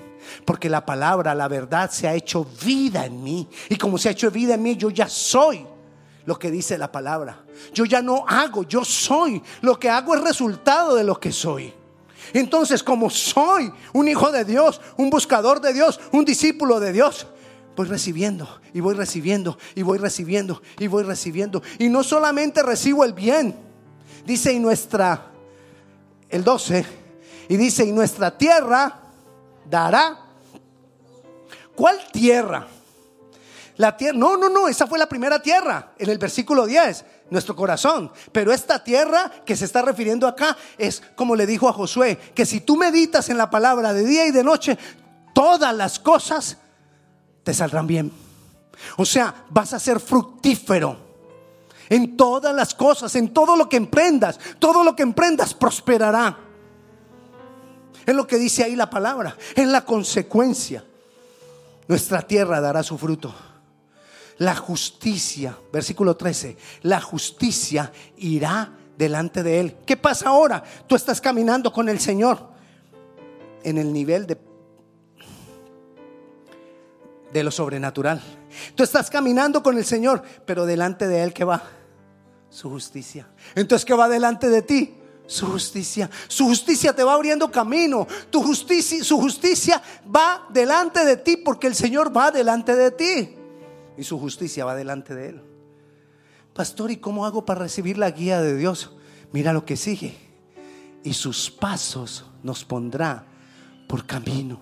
Porque 0.44 0.68
la 0.68 0.85
palabra, 0.85 1.35
la 1.35 1.48
verdad, 1.48 1.90
se 1.90 2.09
ha 2.09 2.14
hecho 2.14 2.46
vida 2.64 3.06
en 3.06 3.22
mí. 3.22 3.48
Y 3.68 3.76
como 3.76 3.98
se 3.98 4.09
ha 4.09 4.12
hecho 4.12 4.30
vida 4.30 4.54
en 4.54 4.62
mí, 4.62 4.76
yo 4.76 4.90
ya 4.90 5.09
soy 5.09 5.66
lo 6.26 6.38
que 6.38 6.50
dice 6.50 6.78
la 6.78 6.90
palabra. 6.90 7.44
Yo 7.72 7.85
ya 7.85 8.02
no 8.02 8.24
hago, 8.26 8.64
yo 8.64 8.85
soy. 8.85 9.42
Lo 9.62 9.78
que 9.78 9.88
hago 9.88 10.14
es 10.14 10.22
resultado 10.22 10.94
de 10.94 11.04
lo 11.04 11.18
que 11.18 11.33
soy. 11.33 11.72
Entonces, 12.33 12.83
como 12.83 13.11
soy 13.11 13.72
un 13.92 14.09
hijo 14.09 14.30
de 14.30 14.44
Dios, 14.44 14.80
un 14.96 15.11
buscador 15.11 15.61
de 15.61 15.72
Dios, 15.72 15.98
un 16.12 16.24
discípulo 16.24 16.78
de 16.78 16.92
Dios, 16.92 17.26
voy 17.76 17.88
recibiendo 17.88 18.61
y 18.74 18.80
voy 18.80 18.94
recibiendo 18.94 19.56
y 19.74 19.83
voy 19.83 19.98
recibiendo 19.98 20.62
y 20.78 20.87
voy 20.87 21.02
recibiendo. 21.02 21.62
Y 21.78 21.88
no 21.88 22.04
solamente 22.04 22.62
recibo 22.62 23.04
el 23.04 23.12
bien, 23.12 23.56
dice 24.26 24.52
y 24.52 24.59
nuestra, 24.59 25.30
el 26.28 26.44
12, 26.44 26.85
y 27.48 27.56
dice 27.56 27.85
y 27.85 27.92
nuestra 27.92 28.37
tierra 28.37 29.00
dará. 29.68 30.18
¿Cuál 31.75 31.99
tierra? 32.12 32.66
La 33.77 33.96
tierra, 33.96 34.18
no, 34.18 34.37
no, 34.37 34.51
no, 34.51 34.68
esa 34.68 34.87
fue 34.87 34.99
la 34.99 35.09
primera 35.09 35.40
tierra, 35.40 35.92
en 35.96 36.11
el 36.11 36.18
versículo 36.18 36.66
10, 36.66 37.05
nuestro 37.31 37.57
corazón. 37.57 38.12
Pero 38.31 38.53
esta 38.53 38.85
tierra 38.85 39.31
que 39.46 39.57
se 39.57 39.64
está 39.64 39.81
refiriendo 39.81 40.29
acá 40.29 40.57
es 40.77 41.03
como 41.14 41.35
le 41.35 41.46
dijo 41.46 41.66
a 41.66 41.73
Josué, 41.73 42.18
que 42.35 42.44
si 42.44 42.61
tú 42.61 42.77
meditas 42.77 43.31
en 43.31 43.38
la 43.38 43.49
palabra 43.49 43.94
de 43.94 44.05
día 44.05 44.27
y 44.27 44.33
de 44.33 44.44
noche, 44.44 44.77
todas 45.33 45.75
las 45.75 45.99
cosas 45.99 46.59
te 47.42 47.55
saldrán 47.55 47.87
bien. 47.87 48.12
O 48.99 49.07
sea, 49.07 49.46
vas 49.49 49.73
a 49.73 49.79
ser 49.79 49.99
fructífero 49.99 50.96
en 51.88 52.16
todas 52.16 52.55
las 52.55 52.75
cosas, 52.75 53.14
en 53.16 53.33
todo 53.33 53.57
lo 53.57 53.68
que 53.68 53.77
emprendas, 53.77 54.38
todo 54.59 54.85
lo 54.85 54.94
que 54.94 55.03
emprendas 55.03 55.55
prosperará. 55.55 56.38
Es 58.07 58.15
lo 58.15 58.27
que 58.27 58.39
dice 58.39 58.65
ahí 58.65 58.77
la 58.77 58.91
palabra, 58.91 59.37
en 59.55 59.73
la 59.73 59.85
consecuencia. 59.85 60.85
Nuestra 61.89 62.23
tierra 62.23 62.61
dará 62.61 62.83
su 62.83 62.97
fruto 62.97 63.35
la 64.41 64.57
justicia, 64.57 65.55
versículo 65.71 66.17
13, 66.17 66.57
la 66.83 66.99
justicia 66.99 67.93
irá 68.17 68.73
delante 68.97 69.43
de 69.43 69.61
él. 69.61 69.77
¿Qué 69.85 69.99
pasa 69.99 70.31
ahora? 70.31 70.65
Tú 70.87 70.97
estás 70.97 71.21
caminando 71.21 71.71
con 71.71 71.91
el 71.91 72.01
Señor 72.01 72.49
en 73.63 73.77
el 73.77 73.93
nivel 73.93 74.27
de, 74.27 74.39
de 77.31 77.45
lo 77.45 77.51
sobrenatural. 77.51 78.23
Tú 78.75 78.83
estás 78.83 79.11
caminando 79.11 79.63
con 79.63 79.77
el 79.77 79.85
Señor, 79.85 80.23
pero 80.47 80.65
delante 80.65 81.07
de 81.07 81.23
él, 81.23 81.35
¿qué 81.35 81.45
va? 81.45 81.63
Su 82.49 82.71
justicia. 82.71 83.29
Entonces, 83.55 83.85
¿qué 83.85 83.93
va 83.93 84.09
delante 84.09 84.49
de 84.49 84.63
ti? 84.63 85.00
Su 85.31 85.47
justicia. 85.47 86.11
Su 86.27 86.47
justicia 86.47 86.93
te 86.93 87.05
va 87.05 87.14
abriendo 87.14 87.49
camino. 87.53 88.05
Tu 88.31 88.43
justicia, 88.43 89.05
su 89.05 89.16
justicia 89.21 89.81
va 90.05 90.49
delante 90.51 91.05
de 91.05 91.16
ti 91.19 91.37
porque 91.37 91.69
el 91.69 91.77
Señor 91.77 92.14
va 92.14 92.33
delante 92.33 92.75
de 92.75 92.90
ti 92.90 93.37
y 93.97 94.03
su 94.03 94.19
justicia 94.19 94.64
va 94.64 94.75
delante 94.75 95.14
de 95.14 95.29
él. 95.29 95.43
Pastor, 96.53 96.90
¿y 96.90 96.97
cómo 96.97 97.27
hago 97.27 97.45
para 97.45 97.61
recibir 97.61 97.97
la 97.97 98.11
guía 98.11 98.43
de 98.43 98.57
Dios? 98.57 98.90
Mira 99.31 99.53
lo 99.53 99.64
que 99.64 99.77
sigue. 99.77 100.19
Y 101.05 101.14
sus 101.14 101.49
pasos 101.49 102.27
nos 102.43 102.64
pondrá 102.64 103.25
por 103.87 104.07
camino. 104.07 104.61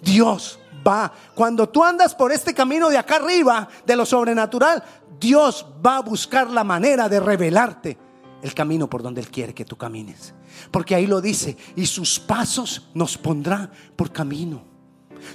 Dios 0.00 0.60
va, 0.86 1.12
cuando 1.34 1.68
tú 1.68 1.84
andas 1.84 2.14
por 2.14 2.32
este 2.32 2.54
camino 2.54 2.88
de 2.88 2.96
acá 2.96 3.16
arriba, 3.16 3.68
de 3.84 3.96
lo 3.96 4.06
sobrenatural, 4.06 4.82
Dios 5.20 5.66
va 5.84 5.98
a 5.98 6.02
buscar 6.02 6.48
la 6.48 6.64
manera 6.64 7.06
de 7.06 7.20
revelarte 7.20 8.09
el 8.42 8.54
camino 8.54 8.88
por 8.88 9.02
donde 9.02 9.20
Él 9.20 9.30
quiere 9.30 9.54
que 9.54 9.64
tú 9.64 9.76
camines. 9.76 10.34
Porque 10.70 10.94
ahí 10.94 11.06
lo 11.06 11.20
dice, 11.20 11.56
y 11.76 11.86
sus 11.86 12.18
pasos 12.18 12.88
nos 12.94 13.16
pondrá 13.18 13.70
por 13.96 14.12
camino. 14.12 14.62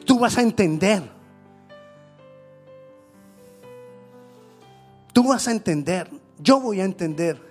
Tú 0.05 0.19
vas 0.19 0.37
a 0.37 0.41
entender 0.41 1.15
Tú 5.15 5.23
vas 5.23 5.47
a 5.47 5.51
entender, 5.51 6.11
yo 6.39 6.59
voy 6.59 6.81
a 6.81 6.83
entender. 6.83 7.41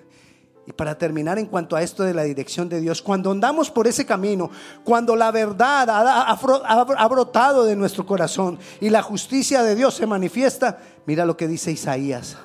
Y 0.67 0.73
para 0.73 0.99
terminar 0.99 1.39
en 1.39 1.47
cuanto 1.47 1.77
a 1.77 1.83
esto 1.83 2.03
de 2.03 2.13
la 2.13 2.25
dirección 2.25 2.69
de 2.69 2.79
Dios, 2.79 3.01
cuando 3.01 3.31
andamos 3.31 3.71
por 3.71 3.87
ese 3.87 4.05
camino, 4.05 4.51
cuando 4.85 5.17
la 5.17 5.31
verdad 5.31 5.87
ha, 5.89 7.09
brotado 7.09 7.65
de 7.65 7.75
nuestro 7.75 8.05
corazón 8.05 8.59
y 8.83 8.91
la 8.91 9.01
justicia 9.01 9.63
de 9.63 9.77
Dios 9.77 9.95
se 9.95 10.07
manifiesta, 10.07 10.79
mira 11.07 11.25
lo 11.25 11.39
que 11.39 11.49
dice 11.49 11.73
Isaías, 11.73 12.37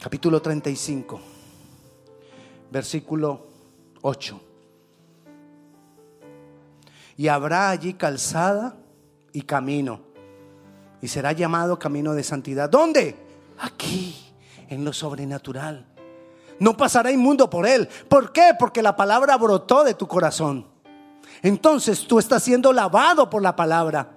capítulo 0.00 0.40
35, 0.40 1.20
versículo 2.70 3.46
8. 4.02 4.40
Y 7.16 7.28
habrá 7.28 7.70
allí 7.70 7.94
calzada 7.94 8.76
y 9.32 9.42
camino, 9.42 10.00
y 11.02 11.08
será 11.08 11.32
llamado 11.32 11.78
camino 11.78 12.14
de 12.14 12.24
santidad. 12.24 12.68
¿Dónde? 12.68 13.30
aquí, 13.60 14.16
en 14.68 14.84
lo 14.84 14.92
sobrenatural. 14.92 15.86
No 16.58 16.76
pasará 16.76 17.10
inmundo 17.10 17.48
por 17.48 17.66
él. 17.66 17.88
¿Por 18.08 18.32
qué? 18.32 18.52
Porque 18.58 18.82
la 18.82 18.96
palabra 18.96 19.36
brotó 19.36 19.84
de 19.84 19.94
tu 19.94 20.06
corazón. 20.06 20.66
Entonces 21.42 22.06
tú 22.06 22.18
estás 22.18 22.42
siendo 22.42 22.72
lavado 22.72 23.30
por 23.30 23.40
la 23.40 23.56
palabra. 23.56 24.10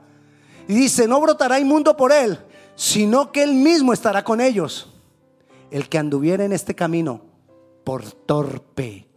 Y 0.68 0.74
dice, 0.74 1.08
no 1.08 1.22
brotará 1.22 1.60
inmundo 1.60 1.96
por 1.96 2.12
él, 2.12 2.40
sino 2.76 3.32
que 3.32 3.44
él 3.44 3.54
mismo 3.54 3.94
estará 3.94 4.24
con 4.24 4.42
ellos. 4.42 4.93
El 5.74 5.90
que 5.90 5.98
anduviera 5.98 6.46
en 6.46 6.54
este 6.54 6.76
camino, 6.76 7.20
por 7.84 8.04
torpe 8.04 9.08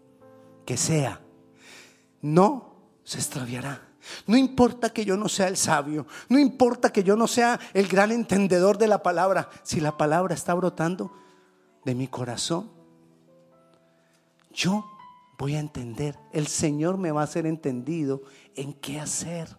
que 0.64 0.78
sea, 0.78 1.20
no 2.22 2.76
se 3.04 3.18
extraviará. 3.18 3.82
No 4.26 4.38
importa 4.38 4.88
que 4.88 5.04
yo 5.04 5.18
no 5.18 5.28
sea 5.28 5.48
el 5.48 5.58
sabio, 5.58 6.06
no 6.30 6.38
importa 6.38 6.90
que 6.94 7.04
yo 7.04 7.14
no 7.14 7.26
sea 7.26 7.60
el 7.74 7.88
gran 7.88 8.10
entendedor 8.10 8.78
de 8.78 8.86
la 8.86 9.02
palabra, 9.02 9.50
si 9.64 9.82
la 9.82 9.98
palabra 9.98 10.34
está 10.34 10.54
brotando 10.54 11.12
de 11.84 11.94
mi 11.94 12.08
corazón, 12.08 12.70
yo 14.50 14.86
voy 15.36 15.56
a 15.56 15.60
entender, 15.60 16.18
el 16.32 16.46
Señor 16.46 16.96
me 16.96 17.12
va 17.12 17.20
a 17.20 17.24
hacer 17.24 17.44
entendido 17.44 18.22
en 18.54 18.72
qué 18.72 18.98
hacer. 18.98 19.58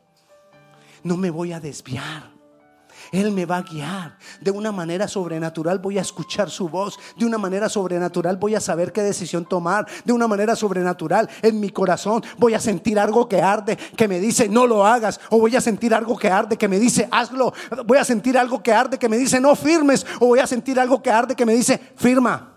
No 1.04 1.16
me 1.16 1.30
voy 1.30 1.54
a 1.54 1.60
desviar. 1.60 2.37
Él 3.12 3.32
me 3.32 3.46
va 3.46 3.58
a 3.58 3.62
guiar. 3.62 4.17
De 4.41 4.52
una 4.52 4.72
manera 4.72 5.08
sobrenatural 5.08 5.80
voy 5.80 5.98
a 5.98 6.02
escuchar 6.02 6.50
su 6.50 6.70
voz. 6.70 7.00
De 7.17 7.26
una 7.26 7.38
manera 7.38 7.70
sobrenatural 7.70 8.38
voy 8.38 8.56
a 8.56 8.60
saber 8.60 8.91
qué 8.91 9.02
decisión 9.02 9.46
tomar. 9.46 9.88
De 10.04 10.13
una 10.13 10.28
manera 10.28 10.56
sobrenatural 10.56 11.30
en 11.41 11.60
mi 11.60 11.70
corazón 11.70 12.24
voy 12.38 12.54
a 12.54 12.60
sentir 12.60 13.00
algo 13.00 13.28
que 13.28 13.41
arde, 13.41 13.78
que 13.96 14.08
me 14.08 14.20
dice 14.20 14.50
no 14.50 14.67
lo 14.67 14.86
hagas. 14.86 15.20
O 15.30 15.39
voy 15.39 15.56
a 15.56 15.62
sentir 15.62 15.93
algo 15.93 16.17
que 16.17 16.30
arde, 16.30 16.58
que 16.58 16.67
me 16.67 16.80
dice 16.80 17.08
hazlo. 17.12 17.54
Voy 17.86 17.98
a 17.98 18.04
sentir 18.04 18.38
algo 18.38 18.62
que 18.62 18.74
arde, 18.74 18.98
que 18.98 19.10
me 19.10 19.17
dice 19.17 19.39
no 19.39 19.56
firmes. 19.56 20.06
O 20.20 20.28
voy 20.28 20.39
a 20.39 20.48
sentir 20.48 20.80
algo 20.80 21.02
que 21.02 21.12
arde, 21.12 21.36
que 21.36 21.46
me 21.46 21.54
dice 21.54 21.80
firma. 21.96 22.54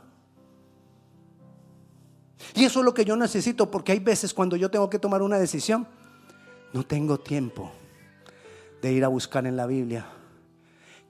Y 2.54 2.64
eso 2.64 2.80
es 2.80 2.84
lo 2.84 2.94
que 2.94 3.04
yo 3.04 3.16
necesito 3.16 3.70
porque 3.70 3.92
hay 3.92 4.00
veces 4.00 4.34
cuando 4.34 4.56
yo 4.56 4.70
tengo 4.70 4.90
que 4.90 4.98
tomar 4.98 5.22
una 5.22 5.38
decisión, 5.38 5.86
no 6.72 6.84
tengo 6.84 7.18
tiempo 7.18 7.70
de 8.82 8.92
ir 8.92 9.04
a 9.04 9.08
buscar 9.08 9.46
en 9.46 9.56
la 9.56 9.66
Biblia 9.66 10.06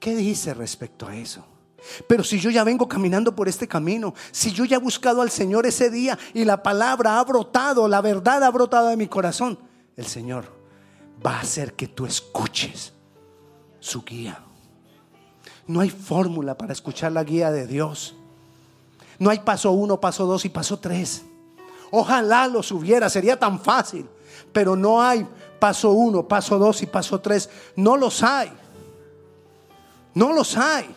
¿Qué 0.01 0.15
dice 0.15 0.55
respecto 0.55 1.07
a 1.07 1.15
eso? 1.15 1.45
Pero 2.07 2.23
si 2.23 2.39
yo 2.39 2.49
ya 2.49 2.63
vengo 2.63 2.87
caminando 2.87 3.35
por 3.35 3.47
este 3.47 3.67
camino, 3.67 4.15
si 4.31 4.51
yo 4.51 4.65
ya 4.65 4.77
he 4.77 4.79
buscado 4.79 5.21
al 5.21 5.29
Señor 5.29 5.67
ese 5.67 5.91
día 5.91 6.17
y 6.33 6.43
la 6.43 6.63
palabra 6.63 7.19
ha 7.19 7.23
brotado, 7.23 7.87
la 7.87 8.01
verdad 8.01 8.43
ha 8.43 8.49
brotado 8.49 8.87
de 8.87 8.97
mi 8.97 9.05
corazón, 9.05 9.59
el 9.95 10.07
Señor 10.07 10.45
va 11.23 11.37
a 11.37 11.41
hacer 11.41 11.73
que 11.73 11.87
tú 11.87 12.07
escuches 12.07 12.93
su 13.79 14.03
guía. 14.03 14.43
No 15.67 15.81
hay 15.81 15.91
fórmula 15.91 16.57
para 16.57 16.73
escuchar 16.73 17.11
la 17.11 17.23
guía 17.23 17.51
de 17.51 17.67
Dios. 17.67 18.15
No 19.19 19.29
hay 19.29 19.37
paso 19.41 19.69
uno, 19.69 20.01
paso 20.01 20.25
dos 20.25 20.45
y 20.45 20.49
paso 20.49 20.79
tres. 20.79 21.21
Ojalá 21.91 22.47
los 22.47 22.71
hubiera, 22.71 23.07
sería 23.07 23.37
tan 23.37 23.59
fácil. 23.59 24.09
Pero 24.51 24.75
no 24.75 24.99
hay 24.99 25.27
paso 25.59 25.91
uno, 25.91 26.27
paso 26.27 26.57
dos 26.57 26.81
y 26.81 26.87
paso 26.87 27.21
tres. 27.21 27.51
No 27.75 27.97
los 27.97 28.23
hay. 28.23 28.51
No 30.13 30.33
los 30.33 30.57
hay. 30.57 30.93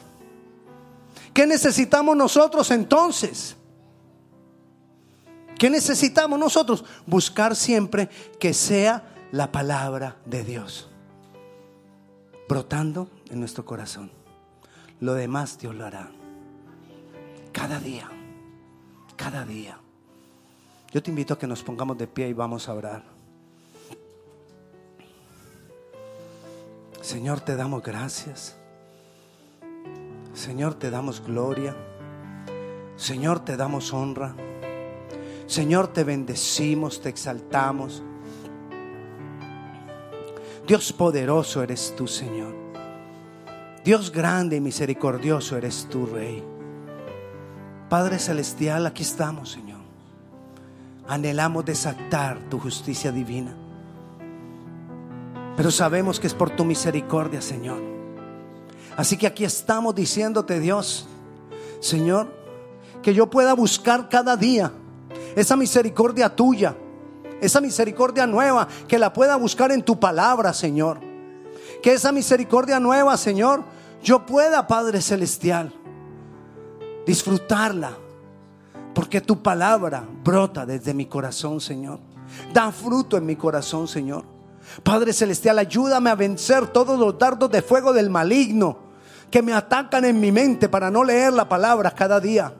¿Qué 1.32 1.46
necesitamos 1.46 2.16
nosotros 2.16 2.70
entonces? 2.70 3.56
¿Qué 5.58 5.70
necesitamos 5.70 6.38
nosotros? 6.38 6.84
Buscar 7.06 7.56
siempre 7.56 8.08
que 8.38 8.54
sea 8.54 9.14
la 9.32 9.50
palabra 9.50 10.16
de 10.26 10.44
Dios 10.44 10.88
brotando 12.48 13.08
en 13.30 13.40
nuestro 13.40 13.64
corazón. 13.64 14.10
Lo 15.00 15.14
demás 15.14 15.58
Dios 15.58 15.74
lo 15.74 15.84
hará. 15.84 16.10
Cada 17.52 17.78
día, 17.78 18.08
cada 19.16 19.44
día. 19.44 19.78
Yo 20.92 21.02
te 21.02 21.10
invito 21.10 21.34
a 21.34 21.38
que 21.38 21.46
nos 21.46 21.62
pongamos 21.62 21.98
de 21.98 22.06
pie 22.06 22.28
y 22.28 22.32
vamos 22.32 22.68
a 22.68 22.74
orar. 22.74 23.04
Señor, 27.00 27.40
te 27.40 27.56
damos 27.56 27.82
gracias. 27.82 28.56
Señor, 30.34 30.74
te 30.74 30.90
damos 30.90 31.24
gloria. 31.24 31.76
Señor, 32.96 33.44
te 33.44 33.56
damos 33.56 33.92
honra. 33.92 34.34
Señor, 35.46 35.88
te 35.88 36.02
bendecimos, 36.02 37.00
te 37.00 37.08
exaltamos. 37.08 38.02
Dios 40.66 40.92
poderoso 40.92 41.62
eres 41.62 41.94
tú, 41.96 42.08
Señor. 42.08 42.52
Dios 43.84 44.10
grande 44.10 44.56
y 44.56 44.60
misericordioso 44.60 45.56
eres 45.56 45.86
tú, 45.88 46.06
Rey. 46.06 46.42
Padre 47.88 48.18
Celestial, 48.18 48.86
aquí 48.86 49.02
estamos, 49.02 49.52
Señor. 49.52 49.80
Anhelamos 51.06 51.64
desatar 51.64 52.38
tu 52.48 52.58
justicia 52.58 53.12
divina. 53.12 53.54
Pero 55.56 55.70
sabemos 55.70 56.18
que 56.18 56.26
es 56.26 56.34
por 56.34 56.50
tu 56.50 56.64
misericordia, 56.64 57.40
Señor 57.40 57.93
Así 58.96 59.16
que 59.16 59.26
aquí 59.26 59.44
estamos 59.44 59.94
diciéndote, 59.94 60.60
Dios, 60.60 61.06
Señor, 61.80 62.28
que 63.02 63.12
yo 63.12 63.28
pueda 63.28 63.54
buscar 63.54 64.08
cada 64.08 64.36
día 64.36 64.72
esa 65.34 65.56
misericordia 65.56 66.34
tuya, 66.34 66.76
esa 67.40 67.60
misericordia 67.60 68.26
nueva, 68.26 68.68
que 68.86 68.98
la 68.98 69.12
pueda 69.12 69.36
buscar 69.36 69.72
en 69.72 69.82
tu 69.82 69.98
palabra, 69.98 70.52
Señor. 70.52 71.00
Que 71.82 71.92
esa 71.92 72.12
misericordia 72.12 72.78
nueva, 72.80 73.16
Señor, 73.16 73.64
yo 74.02 74.24
pueda, 74.24 74.66
Padre 74.66 75.00
Celestial, 75.00 75.72
disfrutarla. 77.06 77.98
Porque 78.94 79.20
tu 79.20 79.42
palabra 79.42 80.06
brota 80.22 80.64
desde 80.64 80.94
mi 80.94 81.06
corazón, 81.06 81.60
Señor. 81.60 81.98
Da 82.52 82.70
fruto 82.70 83.16
en 83.16 83.26
mi 83.26 83.34
corazón, 83.34 83.88
Señor. 83.88 84.24
Padre 84.82 85.12
Celestial, 85.12 85.58
ayúdame 85.58 86.10
a 86.10 86.14
vencer 86.14 86.68
todos 86.68 86.98
los 86.98 87.18
dardos 87.18 87.50
de 87.50 87.60
fuego 87.60 87.92
del 87.92 88.08
maligno 88.08 88.83
que 89.34 89.42
me 89.42 89.52
atacan 89.52 90.04
en 90.04 90.20
mi 90.20 90.30
mente 90.30 90.68
para 90.68 90.92
no 90.92 91.02
leer 91.02 91.32
la 91.32 91.48
palabra 91.48 91.90
cada 91.90 92.20
día. 92.20 92.54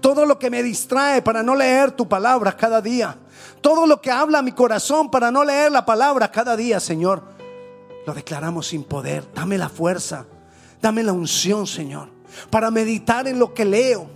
Todo 0.00 0.24
lo 0.24 0.38
que 0.38 0.48
me 0.48 0.62
distrae 0.62 1.22
para 1.22 1.42
no 1.42 1.56
leer 1.56 1.90
tu 1.90 2.08
palabra 2.08 2.56
cada 2.56 2.80
día. 2.80 3.18
Todo 3.60 3.84
lo 3.84 4.00
que 4.00 4.12
habla 4.12 4.40
mi 4.40 4.52
corazón 4.52 5.10
para 5.10 5.32
no 5.32 5.42
leer 5.42 5.72
la 5.72 5.84
palabra 5.84 6.30
cada 6.30 6.56
día, 6.56 6.78
Señor. 6.78 7.24
Lo 8.06 8.14
declaramos 8.14 8.68
sin 8.68 8.84
poder. 8.84 9.26
Dame 9.34 9.58
la 9.58 9.68
fuerza. 9.68 10.24
Dame 10.80 11.02
la 11.02 11.12
unción, 11.12 11.66
Señor. 11.66 12.10
Para 12.48 12.70
meditar 12.70 13.26
en 13.26 13.40
lo 13.40 13.52
que 13.52 13.64
leo. 13.64 14.08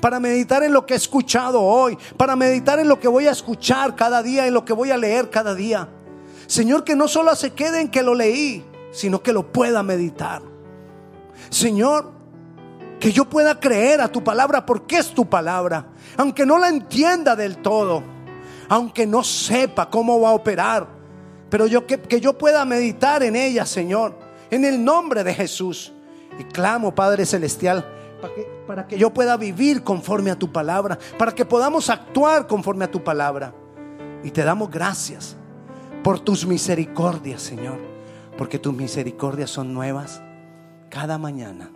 Para 0.00 0.18
meditar 0.20 0.62
en 0.62 0.72
lo 0.72 0.86
que 0.86 0.94
he 0.94 0.96
escuchado 0.96 1.60
hoy. 1.60 1.98
Para 2.16 2.34
meditar 2.34 2.78
en 2.78 2.88
lo 2.88 2.98
que 2.98 3.08
voy 3.08 3.26
a 3.26 3.32
escuchar 3.32 3.94
cada 3.94 4.22
día. 4.22 4.46
En 4.46 4.54
lo 4.54 4.64
que 4.64 4.72
voy 4.72 4.90
a 4.90 4.96
leer 4.96 5.28
cada 5.28 5.54
día. 5.54 5.86
Señor, 6.46 6.82
que 6.82 6.96
no 6.96 7.08
solo 7.08 7.36
se 7.36 7.52
quede 7.52 7.82
en 7.82 7.90
que 7.90 8.02
lo 8.02 8.14
leí, 8.14 8.64
sino 8.90 9.22
que 9.22 9.34
lo 9.34 9.52
pueda 9.52 9.82
meditar. 9.82 10.40
Señor, 11.50 12.18
que 12.98 13.12
yo 13.12 13.24
pueda 13.24 13.58
creer 13.58 14.00
a 14.00 14.08
tu 14.08 14.22
palabra 14.22 14.66
porque 14.66 14.98
es 14.98 15.14
tu 15.14 15.28
palabra, 15.28 15.86
aunque 16.16 16.44
no 16.44 16.58
la 16.58 16.68
entienda 16.68 17.36
del 17.36 17.58
todo, 17.58 18.02
aunque 18.68 19.06
no 19.06 19.22
sepa 19.22 19.88
cómo 19.88 20.20
va 20.20 20.30
a 20.30 20.34
operar, 20.34 20.88
pero 21.48 21.66
yo 21.66 21.86
que, 21.86 22.00
que 22.00 22.20
yo 22.20 22.36
pueda 22.36 22.64
meditar 22.64 23.22
en 23.22 23.36
ella, 23.36 23.64
Señor, 23.64 24.18
en 24.50 24.64
el 24.64 24.84
nombre 24.84 25.24
de 25.24 25.34
Jesús. 25.34 25.92
Y 26.38 26.44
clamo, 26.44 26.94
Padre 26.94 27.24
Celestial, 27.24 27.84
para 28.20 28.34
que, 28.34 28.42
para 28.66 28.86
que 28.86 28.98
yo 28.98 29.10
pueda 29.10 29.36
vivir 29.36 29.82
conforme 29.82 30.30
a 30.30 30.38
tu 30.38 30.52
palabra, 30.52 30.98
para 31.16 31.34
que 31.34 31.44
podamos 31.44 31.90
actuar 31.90 32.46
conforme 32.46 32.84
a 32.84 32.90
tu 32.90 33.02
palabra. 33.02 33.54
Y 34.22 34.30
te 34.30 34.44
damos 34.44 34.70
gracias 34.70 35.36
por 36.04 36.20
tus 36.20 36.46
misericordias, 36.46 37.42
Señor, 37.42 37.78
porque 38.36 38.58
tus 38.58 38.74
misericordias 38.74 39.50
son 39.50 39.72
nuevas 39.72 40.22
cada 40.88 41.18
mañana. 41.18 41.70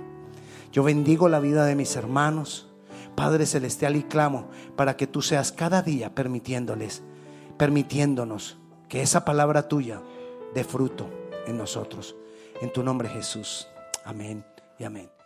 Yo 0.72 0.82
bendigo 0.82 1.28
la 1.28 1.40
vida 1.40 1.64
de 1.66 1.74
mis 1.74 1.96
hermanos, 1.96 2.68
Padre 3.14 3.46
Celestial, 3.46 3.96
y 3.96 4.04
clamo 4.04 4.48
para 4.76 4.96
que 4.96 5.06
tú 5.06 5.22
seas 5.22 5.52
cada 5.52 5.82
día 5.82 6.14
permitiéndoles, 6.14 7.02
permitiéndonos 7.58 8.58
que 8.88 9.02
esa 9.02 9.24
palabra 9.24 9.68
tuya 9.68 10.00
dé 10.54 10.64
fruto 10.64 11.08
en 11.46 11.58
nosotros. 11.58 12.16
En 12.60 12.72
tu 12.72 12.82
nombre 12.82 13.08
Jesús. 13.08 13.68
Amén 14.04 14.44
y 14.78 14.84
amén. 14.84 15.12